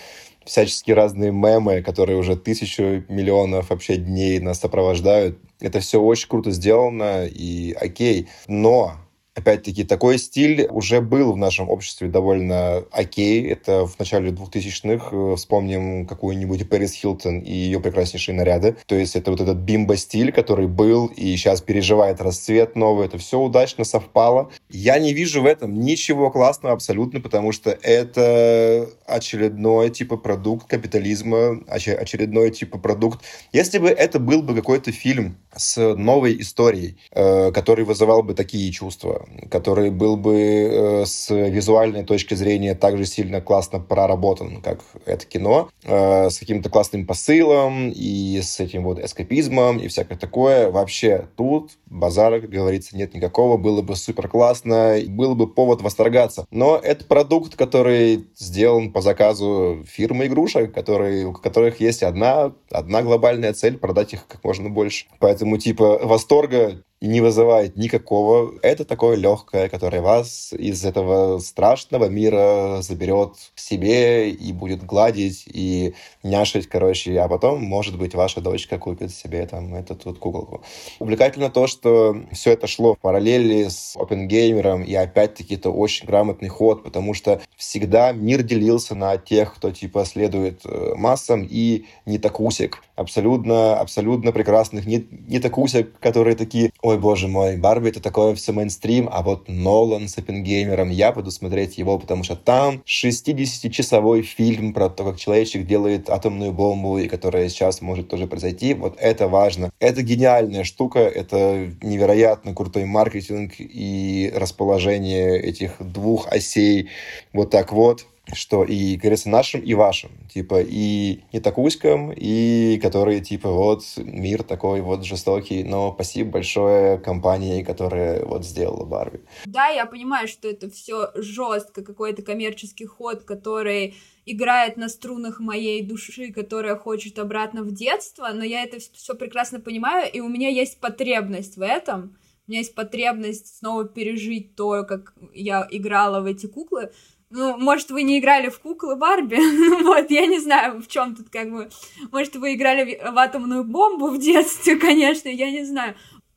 [0.45, 5.39] всяческие разные мемы, которые уже тысячу миллионов вообще дней нас сопровождают.
[5.59, 8.27] Это все очень круто сделано и окей.
[8.47, 8.95] Но
[9.41, 13.47] Опять-таки, такой стиль уже был в нашем обществе довольно окей.
[13.47, 15.09] Это в начале 2000-х.
[15.11, 18.75] Э, вспомним какую-нибудь Пэрис Хилтон и ее прекраснейшие наряды.
[18.85, 23.07] То есть это вот этот бимбо-стиль, который был и сейчас переживает расцвет новый.
[23.07, 24.51] Это все удачно совпало.
[24.69, 31.63] Я не вижу в этом ничего классного абсолютно, потому что это очередной типа продукт капитализма,
[31.67, 33.21] очередной типа продукт.
[33.53, 38.71] Если бы это был бы какой-то фильм с новой историей, э, который вызывал бы такие
[38.71, 45.25] чувства, который был бы э, с визуальной точки зрения также сильно классно проработан, как это
[45.25, 50.71] кино, э, с каким-то классным посылом и с этим вот эскапизмом и всякое такое.
[50.71, 56.45] Вообще тут базара, как говорится, нет никакого, было бы супер классно, был бы повод восторгаться.
[56.51, 63.01] Но это продукт, который сделан по заказу фирмы игрушек, которые, у которых есть одна, одна
[63.01, 65.05] глобальная цель— продать их как можно больше.
[65.19, 68.53] Поэтому, типа, восторга не вызывает никакого.
[68.61, 75.43] Это такое легкое, которое вас из этого страшного мира заберет к себе и будет гладить
[75.47, 80.63] и няшить, короче, а потом, может быть, ваша дочка купит себе там эту вот куколку.
[80.99, 86.49] Увлекательно то, что все это шло в параллели с опенгеймером, и опять-таки это очень грамотный
[86.49, 92.19] ход, потому что всегда мир делился на тех, кто типа следует э, массам, и не
[92.19, 92.83] такусик.
[92.95, 98.51] Абсолютно, абсолютно прекрасных не, не такусик, которые такие, ой, боже мой, Барби это такое все
[98.51, 104.73] мейнстрим, а вот Нолан с опенгеймером, я буду смотреть его, потому что там 60-часовой фильм
[104.73, 108.73] про то, как человечек делает атомную бомбу, и которая сейчас может тоже произойти.
[108.73, 109.71] Вот это важно.
[109.79, 116.89] Это гениальная штука, это невероятно крутой маркетинг и расположение этих двух осей
[117.31, 123.21] вот так вот что и, говорится, нашим и вашим, типа, и не такуськам, и которые,
[123.21, 129.21] типа, вот, мир такой вот жестокий, но спасибо большое компании, которая вот сделала Барби.
[129.45, 133.95] Да, я понимаю, что это все жестко, какой-то коммерческий ход, который
[134.25, 139.59] играет на струнах моей души, которая хочет обратно в детство, но я это все прекрасно
[139.59, 142.17] понимаю, и у меня есть потребность в этом,
[142.47, 146.91] у меня есть потребность снова пережить то, как я играла в эти куклы,
[147.31, 149.37] ну, может, вы не играли в куклы Барби,
[149.83, 151.69] вот, я не знаю, в чем тут как бы,
[152.11, 155.95] может, вы играли в атомную бомбу в детстве, конечно, я не знаю,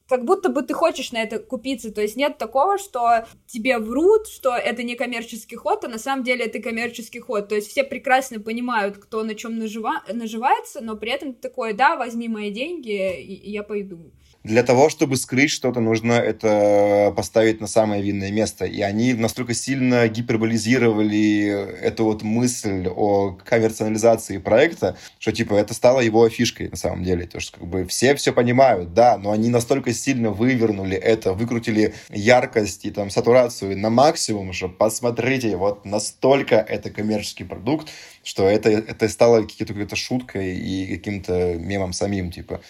[0.09, 4.29] как будто бы ты хочешь на это купиться, то есть нет такого, что тебе врут,
[4.29, 7.85] что это не коммерческий ход, а на самом деле это коммерческий ход, то есть все
[7.85, 10.03] прекрасно понимают, кто на чем нажива...
[10.13, 14.13] наживается, но при этом такое, да, возьми мои деньги, и я пойду.
[14.45, 18.67] Для того, чтобы скрыть что-то, нужно это поставить на самое видное место.
[18.67, 26.01] И они настолько сильно гиперболизировали эту вот мысль о коммерциализации проекта, что, типа, это стало
[26.01, 27.27] его фишкой на самом деле.
[27.27, 31.95] То, что, как бы, все все понимают, да, но они настолько сильно вывернули это, выкрутили
[32.11, 37.89] яркость и там сатурацию на максимум, что посмотрите, вот настолько это коммерческий продукт,
[38.23, 42.61] что это, это стало какой-то шуткой и каким-то мемом самим, типа.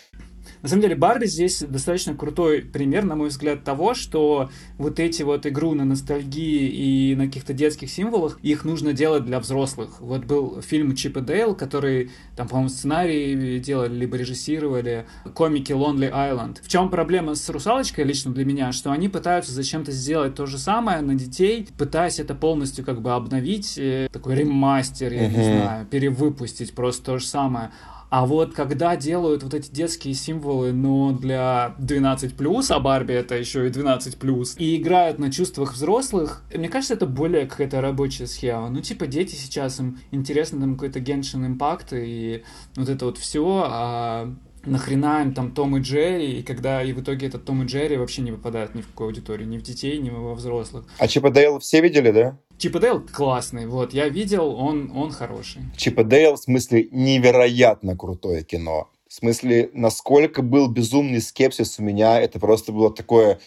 [0.64, 4.48] На самом деле, Барби здесь достаточно крутой пример, на мой взгляд, того, что
[4.78, 9.40] вот эти вот игру на ностальгии и на каких-то детских символах, их нужно делать для
[9.40, 10.00] взрослых.
[10.00, 16.10] Вот был фильм Чип и Дейл, который там, по-моему, сценарий делали, либо режиссировали, комики Lonely
[16.10, 16.62] Island.
[16.62, 20.56] В чем проблема с «Русалочкой» лично для меня, что они пытаются зачем-то сделать то же
[20.56, 25.84] самое на детей, пытаясь это полностью как бы обновить, э, такой ремастер, я не знаю,
[25.84, 27.70] перевыпустить просто то же самое.
[28.10, 33.66] А вот когда делают вот эти детские символы, но для 12+, а Барби это еще
[33.66, 38.68] и 12+, и играют на чувствах взрослых, мне кажется, это более какая-то рабочая схема.
[38.70, 42.44] Ну, типа, дети сейчас, им интересно там какой-то Genshin Impact и
[42.76, 44.34] вот это вот все, а
[44.66, 47.96] нахрена им там Том и Джерри, и когда и в итоге этот Том и Джерри
[47.96, 50.86] вообще не попадают ни в какую аудиторию, ни в детей, ни во взрослых.
[50.98, 52.38] А Чип и Дейл все видели, да?
[52.58, 55.62] Чип и Дейл классный, вот, я видел, он, он хороший.
[55.76, 58.90] Чип и Дейл, в смысле, невероятно крутое кино.
[59.08, 63.38] В смысле, насколько был безумный скепсис у меня, это просто было такое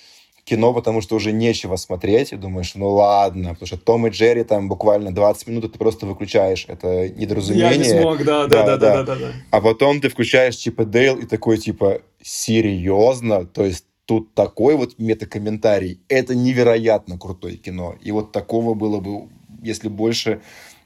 [0.47, 4.43] кино, потому что уже нечего смотреть, и думаешь, ну ладно, потому что Том и Джерри
[4.43, 7.71] там буквально 20 минут, и ты просто выключаешь, это недоразумение.
[7.71, 9.31] Я не смог, да, да, да, да, да, да.
[9.51, 13.45] А потом ты включаешь Чип и Дейл, и такой, типа, серьезно?
[13.45, 15.99] То есть тут такой вот метакомментарий.
[16.07, 17.95] Это невероятно крутое кино.
[18.01, 19.27] И вот такого было бы,
[19.61, 20.39] если больше,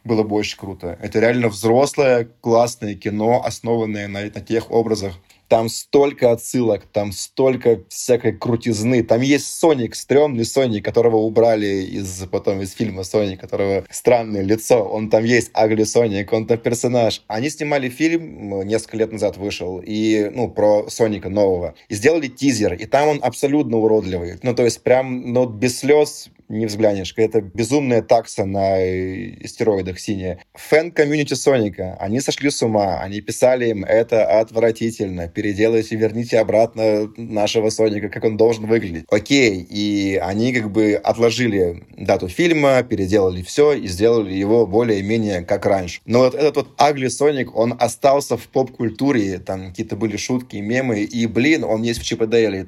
[0.03, 0.97] было бы очень круто.
[0.99, 5.13] Это реально взрослое, классное кино, основанное на, на тех образах,
[5.51, 9.03] там столько отсылок, там столько всякой крутизны.
[9.03, 14.81] Там есть Соник, стрёмный Соник, которого убрали из, потом из фильма Соник, которого странное лицо.
[14.81, 17.21] Он там есть, Ugly Соник, он там персонаж.
[17.27, 21.75] Они снимали фильм, несколько лет назад вышел, и, ну, про Соника нового.
[21.89, 24.39] И сделали тизер, и там он абсолютно уродливый.
[24.43, 27.13] Ну, то есть прям, ну, без слез, не взглянешь.
[27.17, 30.39] Это безумная такса на э, стероидах синяя.
[30.53, 32.99] Fan community Соника, они сошли с ума.
[32.99, 35.27] Они писали им, это отвратительно.
[35.41, 39.05] Переделайте, верните обратно нашего Соника, как он должен выглядеть.
[39.09, 45.65] Окей, и они как бы отложили дату фильма, переделали все и сделали его более-менее как
[45.65, 45.99] раньше.
[46.05, 50.99] Но вот этот вот Агли Соник, он остался в поп-культуре, там какие-то были шутки, мемы,
[50.99, 52.21] и, блин, он есть в Чип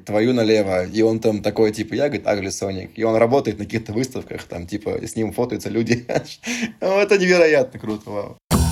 [0.04, 3.66] твою налево, и он там такой, типа, я, говорит, Агли Соник, и он работает на
[3.66, 6.04] каких-то выставках, там, типа, с ним фотаются люди.
[6.80, 8.63] Это невероятно круто, вау.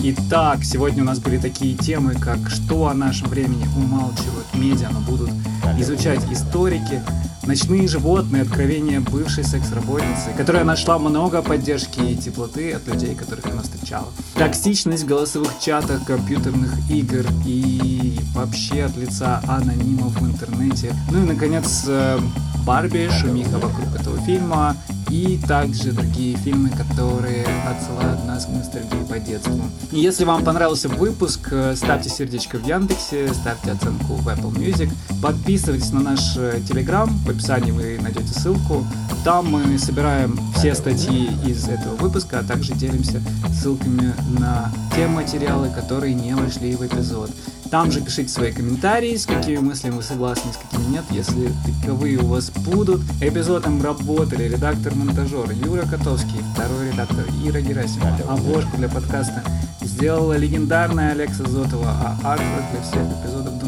[0.00, 5.00] Итак, сегодня у нас были такие темы, как что о нашем времени умалчивают медиа, но
[5.00, 5.30] будут
[5.76, 7.02] изучать историки,
[7.44, 13.62] ночные животные, откровения бывшей секс-работницы, которая нашла много поддержки и теплоты от людей, которых она
[13.62, 14.06] встречала.
[14.34, 20.94] Токсичность в голосовых чатах, компьютерных игр и вообще от лица анонимов в интернете.
[21.10, 22.20] Ну и, наконец, э,
[22.64, 24.76] Барби, шумиха вокруг этого фильма,
[25.10, 29.60] и также другие фильмы, которые отсылают нас к ностальгии по детству.
[29.92, 34.90] И если вам понравился выпуск, э, ставьте сердечко в Яндексе, ставьте оценку в Apple Music,
[35.22, 38.86] подписывайтесь на наш э, Telegram, в описании вы найдете ссылку.
[39.24, 45.70] Там мы собираем все статьи из этого выпуска, а также делимся ссылками на те материалы,
[45.70, 47.30] которые не вошли в эпизод.
[47.70, 51.04] Там же пишите свои комментарии, с какими мыслями вы согласны, с какими нет.
[51.10, 53.02] Если таковые у вас будут.
[53.20, 58.32] Эпизодом работали редактор-монтажер Юра Котовский, второй редактор Ира Герасимова.
[58.32, 59.42] Обложку для подкаста
[59.82, 63.58] сделала легендарная Алекса Зотова, а артворк для всех эпизодов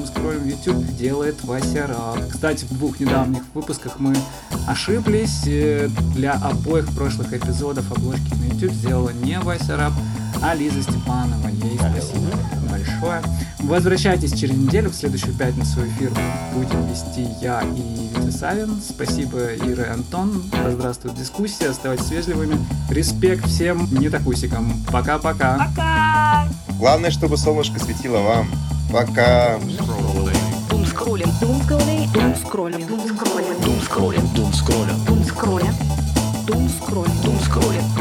[0.40, 2.18] в YouTube делает Вася Раб.
[2.30, 4.14] Кстати, в двух недавних выпусках мы
[4.66, 5.42] ошиблись.
[5.46, 9.92] Э, Для обоих прошлых эпизодов обложки на YouTube сделала не Вася Раб,
[10.43, 11.49] а Лиза Степанова.
[11.49, 12.30] Ей спасибо
[12.70, 13.22] большое.
[13.61, 16.12] Возвращайтесь через неделю, в следующую пятницу эфир
[16.55, 18.80] будем вести я и Витя Савин.
[18.80, 20.43] Спасибо, Ира и Антон.
[20.53, 22.57] Да здравствует дискуссия, оставайтесь вежливыми.
[22.88, 24.72] Респект всем нетакусикам.
[24.91, 25.59] Пока-пока.
[25.59, 26.49] Пока!
[26.78, 28.49] Главное, чтобы солнышко светило вам.
[28.93, 29.59] Пока.
[30.68, 31.28] Дум скроллим.
[31.41, 32.12] Дум скроллим.
[32.12, 32.86] Дум скроллим.
[32.86, 33.57] Дум скроллим.
[33.62, 34.34] Дум скроллим.
[34.34, 35.05] Дум скроллим.
[35.07, 35.74] Дум скроллим.
[36.47, 37.12] Дум скроллим.
[37.22, 37.99] Дум скроллим.